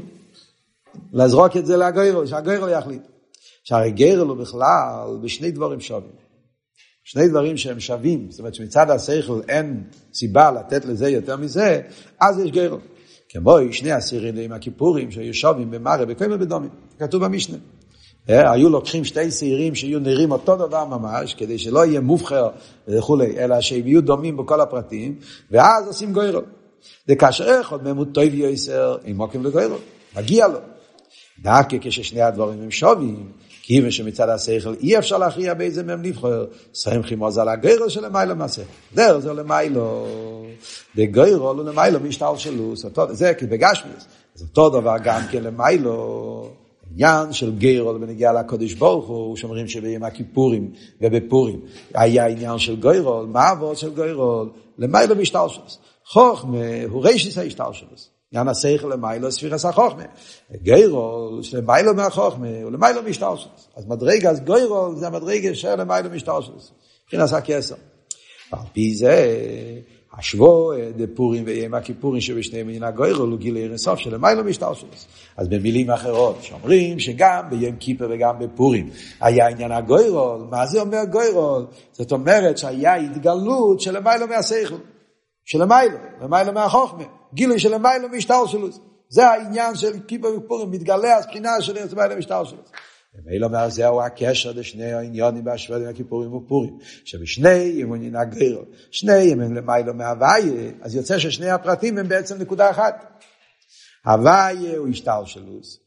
לזרוק 1.12 1.56
את 1.56 1.66
זה 1.66 1.76
לגוירו, 1.76 2.26
שהגוירו 2.26 2.68
יחליט. 2.68 3.02
שהרי 3.64 3.90
גרל 3.90 4.28
הוא 4.28 4.36
בכלל 4.36 5.18
בשני 5.22 5.50
דברים 5.50 5.80
שווים. 5.80 6.25
שני 7.08 7.28
דברים 7.28 7.56
שהם 7.56 7.80
שווים, 7.80 8.26
זאת 8.30 8.38
אומרת 8.38 8.54
שמצד 8.54 8.90
השכל 8.90 9.40
אין 9.48 9.82
סיבה 10.14 10.50
לתת 10.50 10.84
לזה 10.84 11.08
יותר 11.08 11.36
מזה, 11.36 11.80
אז 12.20 12.38
יש 12.38 12.50
גרו. 12.50 12.76
כמו 13.28 13.56
שני 13.70 13.92
הסירים 13.92 14.52
הכיפורים 14.52 15.10
שהיו 15.10 15.34
שווים 15.34 15.70
במראה 15.70 16.06
בקוימר 16.06 16.36
בדומים, 16.36 16.70
כתוב 16.98 17.24
במשנה. 17.24 17.56
אה, 18.30 18.52
היו 18.52 18.68
לוקחים 18.68 19.04
שתי 19.04 19.30
שעירים 19.30 19.74
שיהיו 19.74 19.98
נראים 19.98 20.30
אותו 20.30 20.56
דבר 20.56 20.84
ממש, 20.84 21.34
כדי 21.34 21.58
שלא 21.58 21.86
יהיה 21.86 22.00
מובחר 22.00 22.48
וכולי, 22.88 23.38
אלא 23.38 23.60
שהם 23.60 23.86
יהיו 23.86 24.02
דומים 24.02 24.36
בכל 24.36 24.60
הפרטים, 24.60 25.18
ואז 25.50 25.86
עושים 25.86 26.12
גוירו. 26.12 26.40
וכאשר 27.08 27.60
אחד 27.60 27.84
מהם 27.84 27.96
הוא 27.96 28.06
טוב 28.12 28.34
יויסר, 28.34 28.96
עם 29.04 29.16
מוקים 29.16 29.44
לגוירו, 29.44 29.76
מגיע 30.16 30.48
לו. 30.48 30.58
דווקא 31.42 31.76
כששני 31.80 32.22
הדברים 32.22 32.62
הם 32.62 32.70
שווים, 32.70 33.32
כיוון 33.66 33.90
שמצד 33.90 34.28
השכל 34.28 34.74
אי 34.80 34.98
אפשר 34.98 35.18
להכריע 35.18 35.54
באיזה 35.54 35.82
מהם 35.82 36.02
לבחור, 36.02 36.30
סמכי 36.74 37.14
מוז 37.14 37.38
על 37.38 37.48
הגוירו 37.48 37.90
של 37.90 38.06
למיילו 38.06 38.36
מעשה. 38.36 38.62
דרך 38.94 39.18
זה 39.18 39.32
למיילו, 39.32 40.06
וגוירו 40.96 41.50
הוא 41.50 41.64
למיילו 41.64 42.00
משטר 42.00 42.36
שלו, 42.36 42.74
זה 43.10 43.34
כבגשמיס. 43.34 44.06
זה 44.34 44.44
אותו 44.48 44.70
דבר 44.70 44.96
גם 45.04 45.20
כן 45.30 45.42
למיילו. 45.42 46.50
עניין 46.92 47.32
של 47.32 47.56
גיירול 47.58 47.98
בנגיע 47.98 48.32
לקודש 48.32 48.72
ברוך 48.72 49.06
הוא, 49.06 49.36
שאומרים 49.36 49.68
שביום 49.68 50.02
הכיפורים 50.02 50.70
ובפורים 51.00 51.60
היה 51.94 52.26
עניין 52.26 52.58
של 52.58 52.80
גיירול, 52.80 53.26
מה 53.26 53.48
עבוד 53.48 53.76
של 53.76 53.94
גיירול? 53.94 54.50
למיילו 54.78 55.16
משתלשלוס. 55.16 55.78
חוכמה 56.04 56.58
הוא 56.90 57.04
רישיס 57.04 57.38
ההשתלשלוס. 57.38 58.15
עניין 58.36 58.48
השכל 58.48 58.88
למיילו 58.88 59.32
ספירס 59.32 59.64
החוכמה. 59.64 60.02
גיירול 60.62 61.42
שלמיילו 61.42 61.94
מהחוכמה 61.94 62.46
הוא 62.62 62.72
למיילו 62.72 63.02
משתלשלוס. 63.02 63.68
אז 63.76 63.86
מדרגה, 63.86 64.30
אז 64.30 64.40
גיירול 64.40 64.96
זה 64.96 65.06
המדרגה 65.06 65.54
של 65.54 65.74
למיילו 65.74 66.10
משתלשלוס. 66.10 66.72
מבחינת 67.04 67.32
הכסר. 67.32 67.74
ועל 68.52 68.62
פי 68.72 68.94
זה 68.94 69.26
השבוע 70.18 70.76
דפורים 70.96 71.44
ויום 71.46 71.74
הכיפורים 71.74 72.20
שבשניהם 72.20 72.66
מן 72.66 72.82
הגוירו 72.82 73.24
הוא 73.24 73.38
גילי 73.38 73.68
רסוף 73.68 73.98
של 73.98 74.14
למיילו 74.14 74.44
משתלשלוס. 74.44 75.06
אז 75.36 75.48
במילים 75.48 75.90
אחרות 75.90 76.38
שאומרים 76.42 76.98
שגם 76.98 77.44
ביום 77.50 77.76
כיפר 77.76 78.08
וגם 78.10 78.38
בפורים 78.38 78.90
היה 79.20 79.48
עניין 79.48 79.72
הגוירול, 79.72 80.46
מה 80.50 80.66
זה 80.66 80.80
אומר 80.80 81.04
גוירול? 81.10 81.66
זאת 81.92 82.12
אומרת 82.12 82.58
שהיה 82.58 82.94
התגלות 82.94 83.80
של 83.80 83.96
למיילו 83.96 84.26
מהשכל, 84.26 84.76
של 85.44 85.62
למיילו, 85.62 85.98
למיילו 86.22 86.52
מהחוכמה, 86.52 87.04
גילוי 87.36 87.58
של 87.58 87.74
למיילו 87.74 88.08
משתלשלוס. 88.08 88.80
זה 89.08 89.26
העניין 89.26 89.74
של 89.74 90.00
כיפר 90.08 90.28
ופורים, 90.36 90.70
מתגלה 90.70 91.16
הספינה 91.16 91.50
של 91.60 91.72
למיילו 91.72 92.18
משתלשלוס. 92.18 92.70
ומילא 93.14 93.46
אומר 93.46 93.68
זהו 93.68 94.02
הקשר 94.02 94.52
לשני 94.52 94.92
העניונים 94.92 95.44
בהשוואה 95.44 95.80
עם 95.80 95.88
הכיפורים 95.88 96.34
ופורים, 96.34 96.78
שבשני 97.04 97.82
הם 97.82 97.92
עניין 97.92 98.16
הגר, 98.16 98.62
שני 98.90 99.32
הם 99.32 99.54
למיילו 99.54 99.94
מהוויה, 99.94 100.70
אז 100.80 100.94
יוצא 100.94 101.18
ששני 101.18 101.50
הפרטים 101.50 101.98
הם 101.98 102.08
בעצם 102.08 102.38
נקודה 102.38 102.70
אחת. 102.70 103.22
הוויה 104.04 104.76
הוא 104.76 104.88
השתלשלוס. 104.88 105.85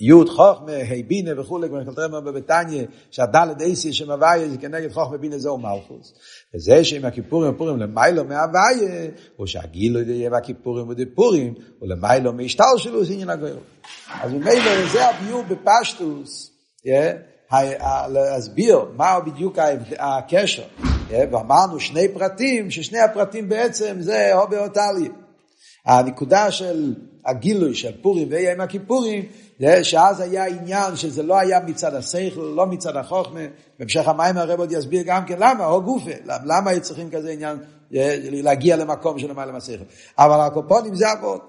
י' 0.00 0.28
חוכמה, 0.28 0.72
ה' 0.72 1.02
בינה 1.06 1.40
וכולי, 1.40 1.68
כמו 1.68 1.78
שאתה 1.90 2.04
אומר 2.04 2.20
בבתניא, 2.20 2.84
שהדלת 3.10 3.60
אייסי 3.60 3.92
שם 3.92 4.10
הוויה 4.10 4.48
זה 4.48 4.58
כנגד 4.58 4.92
חוכמה 4.92 5.16
בינה 5.18 5.38
זהו 5.38 5.58
מלכוס. 5.58 6.14
וזה 6.54 6.84
שעם 6.84 7.04
הכיפורים 7.04 7.54
ופורים 7.54 7.78
למיילו 7.78 8.24
מהוויה, 8.24 9.06
או 9.38 9.46
שהגילו 9.46 10.00
יהיה 10.00 10.30
בכיפורים 10.30 10.88
ודפורים, 10.88 11.54
או 11.82 11.86
למיילו 11.86 12.32
מהשתלשלוס 12.32 13.10
עניין 13.10 13.30
הגויר. 13.30 13.58
אז 14.22 14.32
ממילא 14.32 14.86
זה 14.92 15.08
הביור 15.08 15.42
בפשטוס, 15.42 16.50
להסביר 18.08 18.78
מה 18.96 19.20
בדיוק 19.20 19.58
הקשר. 19.98 20.64
ואמרנו 21.08 21.80
שני 21.80 22.08
פרטים, 22.08 22.70
ששני 22.70 22.98
הפרטים 22.98 23.48
בעצם 23.48 23.96
זה 24.00 24.34
הובי 24.34 24.56
אותלי. 24.56 25.08
הנקודה 25.86 26.50
של 26.50 26.94
הגילוי 27.26 27.74
של 27.74 28.02
פורים 28.02 28.28
ויום 28.30 28.60
הכיפורים, 28.60 29.24
שאז 29.82 30.20
היה 30.20 30.46
עניין 30.46 30.96
שזה 30.96 31.22
לא 31.22 31.38
היה 31.38 31.60
מצד 31.66 31.94
השכל, 31.94 32.40
לא 32.40 32.66
מצד 32.66 32.96
החוכמה, 32.96 33.40
בהמשך 33.78 34.08
המים 34.08 34.36
הרב 34.36 34.58
עוד 34.60 34.72
יסביר 34.72 35.02
גם 35.06 35.24
כן 35.24 35.36
למה, 35.38 35.66
או 35.66 35.82
גופה, 35.82 36.10
למה 36.24 36.70
היו 36.70 36.80
צריכים 36.80 37.10
כזה 37.10 37.30
עניין 37.30 37.56
להגיע 37.90 38.76
למקום 38.76 39.18
של 39.18 39.30
למעלה 39.30 39.52
מהשכל. 39.52 39.84
אבל 40.18 40.40
הקופונים 40.40 40.94
זה 40.94 41.10
עבוד. 41.10 41.40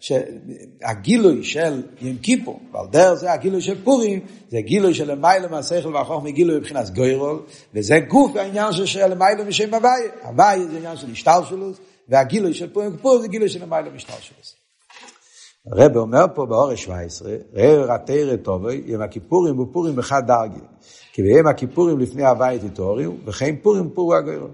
שהגילוי 0.00 1.44
של 1.44 1.82
ים 2.00 2.18
כיפור, 2.18 2.60
ועל 2.72 2.86
דרך 2.90 3.14
זה 3.14 3.32
הגילוי 3.32 3.60
של 3.60 3.84
פורים, 3.84 4.20
זה 4.48 4.60
גילוי 4.60 4.94
של 4.94 5.10
למעלה 5.10 5.48
מהשכל 5.48 5.94
והחוכמה 5.94 6.30
גילוי 6.30 6.56
מבחינת 6.56 6.90
גוירול, 6.90 7.42
וזה 7.74 7.98
גוף 8.08 8.36
העניין 8.36 8.72
של 8.72 9.06
למעלה 9.06 9.44
משם 9.44 9.74
הוויה. 9.74 10.10
הוויה 10.22 10.68
זה 10.68 10.76
עניין 10.76 10.96
של 10.96 11.10
השתלשלות, 11.12 11.78
והגילוי 12.10 12.54
של 12.54 12.72
פורים 12.72 12.96
כפור 12.96 13.18
זה 13.18 13.28
גילוי 13.28 13.48
של 13.48 13.62
למעלה 13.62 13.90
משתלשלות. 13.90 14.60
הרב 15.72 15.96
אומר 15.96 16.24
פה 16.34 16.46
באורש 16.46 16.82
17, 16.82 17.32
ראה 17.54 17.94
רתרא 17.94 18.36
טובי, 18.36 18.82
יום 18.86 19.02
הכיפורים 19.02 19.58
ופורים 19.58 19.98
אחד 19.98 20.22
דרגי. 20.26 20.60
כי 21.12 21.22
ביום 21.22 21.46
הכיפורים 21.46 21.98
לפני 21.98 22.26
הווי 22.26 22.58
תתעוררו, 22.58 23.14
וכן 23.26 23.56
פורים 23.62 23.90
פורו 23.94 24.14
הגוירו. 24.14 24.46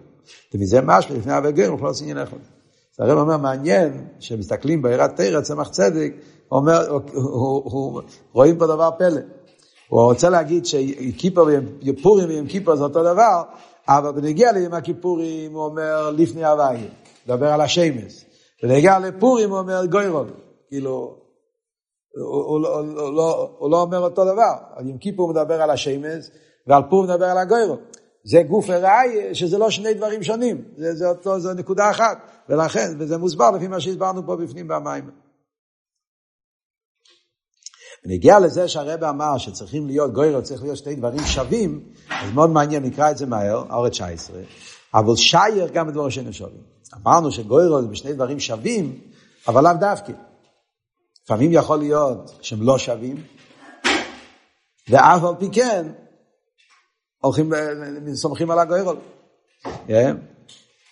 ומזה 0.54 0.80
משהו 0.84 1.16
לפני 1.16 1.32
הווי 1.34 1.52
גוירו, 1.52 1.76
לא 1.82 1.88
עושים 1.88 2.08
עניין 2.08 2.26
אחד. 2.26 2.36
הרב 2.98 3.18
אומר, 3.18 3.36
מעניין, 3.36 4.06
שמסתכלים 4.18 4.82
בעירת 4.82 5.16
תרא, 5.16 5.40
צמח 5.40 5.68
צדק, 5.68 6.12
אומר, 6.52 6.90
הוא, 7.12 7.62
הוא, 7.64 8.02
רואים 8.32 8.58
פה 8.58 8.66
דבר 8.66 8.90
פלא. 8.98 9.20
הוא 9.88 10.02
רוצה 10.02 10.30
להגיד 10.30 10.66
שכיפור 10.66 11.48
ופורים 11.86 12.28
ויום 12.28 12.46
כיפור 12.46 12.76
זה 12.76 12.84
אותו 12.84 13.02
דבר, 13.02 13.42
אבל 13.88 14.12
בנגיע 14.12 14.52
ליום 14.52 14.74
הכיפורים 14.74 15.52
הוא 15.52 15.64
אומר 15.64 16.10
לפני 16.10 16.44
הווי, 16.44 16.88
מדבר 17.26 17.46
על 17.46 17.60
השמש. 17.60 18.24
בנגיע 18.62 18.98
לפורים 18.98 19.50
הוא 19.50 19.58
אומר 19.58 19.86
גוירון. 19.86 20.30
כאילו, 20.68 20.90
הוא, 22.16 22.42
הוא, 22.44 22.68
הוא, 22.68 23.00
הוא, 23.00 23.16
לא, 23.16 23.56
הוא 23.58 23.70
לא 23.70 23.80
אומר 23.80 23.98
אותו 23.98 24.24
דבר. 24.24 24.54
על 24.74 24.88
יום 24.88 24.98
כיפור 24.98 25.30
מדבר 25.30 25.62
על 25.62 25.70
השמש, 25.70 26.30
ועל 26.66 26.82
פור 26.90 27.04
מדבר 27.04 27.24
על 27.24 27.38
הגוירו. 27.38 27.76
זה 28.24 28.42
גוף 28.42 28.70
הראי, 28.70 29.34
שזה 29.34 29.58
לא 29.58 29.70
שני 29.70 29.94
דברים 29.94 30.22
שונים, 30.22 30.64
זה, 30.76 30.94
זה 30.94 31.08
אותו, 31.08 31.40
זה 31.40 31.54
נקודה 31.54 31.90
אחת, 31.90 32.18
ולכן, 32.48 32.92
וזה 32.98 33.16
מוסבר 33.16 33.50
לפי 33.50 33.68
מה 33.68 33.80
שהסברנו 33.80 34.26
פה 34.26 34.36
בפנים 34.36 34.68
במים. 34.68 35.10
ונגיע 38.04 38.38
לזה 38.38 38.68
שהרבא 38.68 39.10
אמר 39.10 39.38
שצריכים 39.38 39.86
להיות 39.86 40.12
גוירו, 40.12 40.42
צריך 40.42 40.62
להיות 40.62 40.76
שתי 40.76 40.94
דברים 40.94 41.20
שווים, 41.26 41.92
אז 42.10 42.32
מאוד 42.34 42.50
מעניין, 42.50 42.82
נקרא 42.82 43.10
את 43.10 43.18
זה 43.18 43.26
מהר, 43.26 43.64
אורת 43.70 43.92
19, 43.92 44.40
אבל 44.94 45.16
שייר 45.16 45.68
גם 45.72 45.86
בדברים 45.86 46.10
שאינם 46.10 46.32
שווים. 46.32 46.75
אמרנו 46.94 47.32
שגוירו 47.32 47.82
זה 47.82 47.88
בשני 47.88 48.12
דברים 48.12 48.40
שווים, 48.40 49.00
אבל 49.48 49.64
לאו 49.64 49.72
דווקא. 49.80 50.12
לפעמים 51.24 51.52
יכול 51.52 51.78
להיות 51.78 52.38
שהם 52.42 52.62
לא 52.62 52.78
שווים, 52.78 53.22
ואף 54.88 55.24
על 55.24 55.34
פי 55.38 55.48
כן, 55.52 55.86
הולכים, 57.22 57.52
סומכים 58.14 58.50
על 58.50 58.58
הגוירול. 58.58 58.96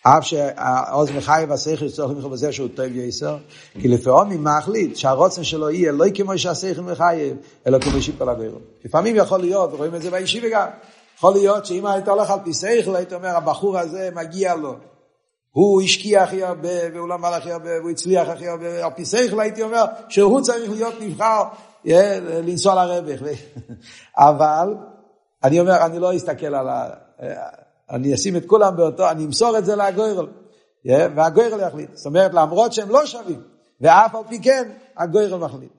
אף 0.07 0.25
שהעוז 0.25 1.11
מחייב 1.11 1.53
השכל 1.53 1.89
שצריך 1.89 2.11
למחוב 2.11 2.33
בזה 2.33 2.53
שהוא 2.53 2.69
טוב 2.75 2.87
יסר, 2.87 3.37
כי 3.81 3.89
לפעמים 3.89 4.45
מחליט 4.45 4.97
שהרוצן 4.97 5.45
שלו 5.45 5.71
יהיה 5.71 5.93
לא 5.93 6.05
כמו 6.15 6.39
שהשכל 6.39 6.81
מחייב, 6.81 7.37
אלא 7.67 7.79
כמו 7.79 8.03
שיפר 8.03 8.25
לגוירול. 8.25 8.61
לפעמים 8.85 9.17
יכול 9.17 9.41
להיות, 9.41 9.73
ורואים 9.73 9.95
את 9.95 10.03
זה 10.03 10.11
בישיבה 10.11 10.49
גם, 10.53 10.69
יכול 11.17 11.33
להיות 11.33 11.67
שאם 11.67 11.87
היית 11.87 12.09
הולך 12.09 12.31
על 12.31 12.39
פי 12.45 12.55
שכל, 12.55 12.97
היית 12.97 13.13
אומר, 13.13 13.29
הבחור 13.29 13.79
הזה 13.79 14.11
מגיע 14.15 14.55
לו. 14.55 14.75
הוא 15.55 15.83
השקיע 15.83 16.23
הכי 16.23 16.45
הרבה, 16.45 16.95
והוא 16.95 17.09
למד 17.09 17.31
הכי 17.33 17.53
הרבה, 17.53 17.71
והוא 17.81 17.91
הצליח 17.91 18.29
הכי 18.29 18.49
הרבה, 18.49 18.85
על 18.85 18.91
פי 18.91 19.05
שכל 19.05 19.41
הייתי 19.41 19.63
אומר 19.63 19.85
שהוא 20.09 20.41
צריך 20.41 20.71
להיות 20.71 20.95
נבחר 21.01 21.43
לנסוע 22.45 22.75
לרווח. 22.75 23.21
אבל 24.19 24.75
אני 25.45 25.61
אומר, 25.61 25.87
אני 25.87 25.99
לא 25.99 26.17
אסתכל 26.17 26.55
על 26.55 26.69
ה... 26.69 26.91
אני 27.91 28.15
אשים 28.15 28.37
את 28.37 28.47
כולם 28.47 28.77
באותו, 28.77 29.11
אני 29.11 29.25
אמסור 29.25 29.59
את 29.59 29.65
זה 29.65 29.77
לגוירל, 29.77 30.27
והגוירל 30.85 31.61
יחליט. 31.61 31.97
זאת 31.97 32.07
אומרת, 32.07 32.35
למרות 32.35 32.73
שהם 32.73 32.91
לא 32.91 33.07
שווים, 33.07 33.43
ואף 33.81 34.15
על 34.15 34.23
פי 34.29 34.43
כן, 34.43 34.73
הגוירל 34.97 35.39
מחליט. 35.39 35.73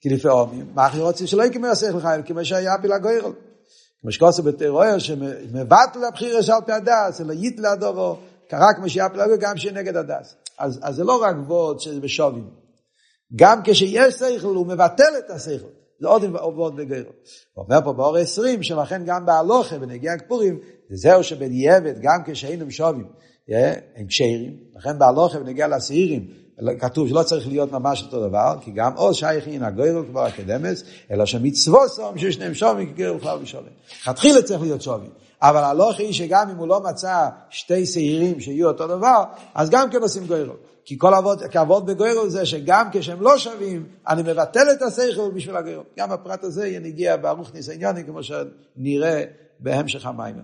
כי 0.00 0.08
לפעמים, 0.08 0.70
מה 0.74 0.86
אחרי 0.86 1.02
רוצים 1.02 1.26
שלא 1.26 1.42
יקמר 1.42 1.68
השכל 1.68 2.00
חייל, 2.00 2.22
כמו 2.26 2.44
שהיה 2.44 2.72
פיל 2.82 2.92
שכוסו 4.08 4.42
בתיאוריה 4.42 5.00
שמבטל 5.00 6.04
הבחירה 6.08 6.42
של 6.42 6.52
פי 6.66 6.72
הדס, 6.72 7.20
אלא 7.20 7.32
ייתלה 7.32 7.72
הדובו, 7.72 8.16
קרה 8.48 8.74
כמו 8.76 8.88
שהיה 8.88 9.08
פלגו 9.08 9.34
גם 9.40 9.56
שנגד 9.56 9.96
הדס. 9.96 10.34
אז, 10.58 10.80
אז 10.82 10.94
זה 10.94 11.04
לא 11.04 11.22
רק 11.22 11.36
וורד 11.46 11.80
שזה 11.80 12.00
בשובים. 12.00 12.50
גם 13.36 13.60
כשיש 13.64 14.14
שכל 14.14 14.46
הוא 14.46 14.66
מבטל 14.66 15.12
את 15.18 15.30
השכל. 15.30 15.68
זה 16.00 16.08
עוד 16.08 16.24
עבוד 16.24 16.76
בגרו. 16.76 17.10
הוא 17.52 17.64
אומר 17.64 17.80
פה 17.84 17.92
באור 17.92 18.16
20, 18.16 18.62
שלכן 18.62 19.02
גם 19.04 19.26
בהלוכה, 19.26 19.78
בנגיע 19.78 20.12
הכפורים, 20.12 20.58
זהו 20.90 21.24
שבדיעבד, 21.24 21.94
גם 22.00 22.22
כשהיינו 22.26 22.70
שובים, 22.70 23.08
הם 23.96 24.06
קשרים, 24.06 24.56
לכן 24.76 24.98
בהלוכה 24.98 25.38
בנגיע 25.38 25.68
לשעירים, 25.68 26.30
כתוב 26.78 27.08
שלא 27.08 27.22
צריך 27.22 27.48
להיות 27.48 27.72
ממש 27.72 28.02
אותו 28.02 28.28
דבר, 28.28 28.54
כי 28.60 28.70
גם 28.70 28.92
עוז 28.96 29.16
שייכין 29.16 29.62
הגוירו 29.62 30.02
כבר 30.10 30.24
הקדמס, 30.24 30.84
אלא 31.10 31.26
שמצוו 31.26 31.88
סום 31.88 32.18
ששניהם 32.18 32.54
שומים 32.54 32.92
כגר 32.92 33.14
וכלל 33.16 33.38
ושולם. 33.42 33.64
תחילה 34.14 34.42
צריך 34.42 34.60
להיות 34.60 34.82
שומים. 34.82 35.10
אבל 35.42 35.64
הלוך 35.64 35.98
היא 35.98 36.12
שגם 36.12 36.50
אם 36.50 36.56
הוא 36.56 36.68
לא 36.68 36.80
מצא 36.80 37.28
שתי 37.50 37.86
שעירים 37.86 38.40
שיהיו 38.40 38.68
אותו 38.68 38.86
דבר, 38.86 39.24
אז 39.54 39.70
גם 39.70 39.90
כן 39.90 40.02
עושים 40.02 40.26
גוירו. 40.26 40.54
כי 40.84 40.98
כל 40.98 41.14
עבוד, 41.14 41.42
כעבוד 41.50 41.86
בגוירו 41.86 42.30
זה 42.30 42.46
שגם 42.46 42.88
כשהם 42.92 43.22
לא 43.22 43.38
שווים, 43.38 43.86
אני 44.08 44.22
מבטל 44.22 44.66
את 44.72 44.82
השכל 44.82 45.30
בשביל 45.34 45.56
הגוירו. 45.56 45.82
גם 45.98 46.12
הפרט 46.12 46.44
הזה 46.44 46.78
נגיע 46.82 47.16
בערוך 47.16 47.54
ניסיוני, 47.54 48.04
כמו 48.04 48.20
שנראה 48.22 49.24
בהמשך 49.60 50.06
המים. 50.06 50.34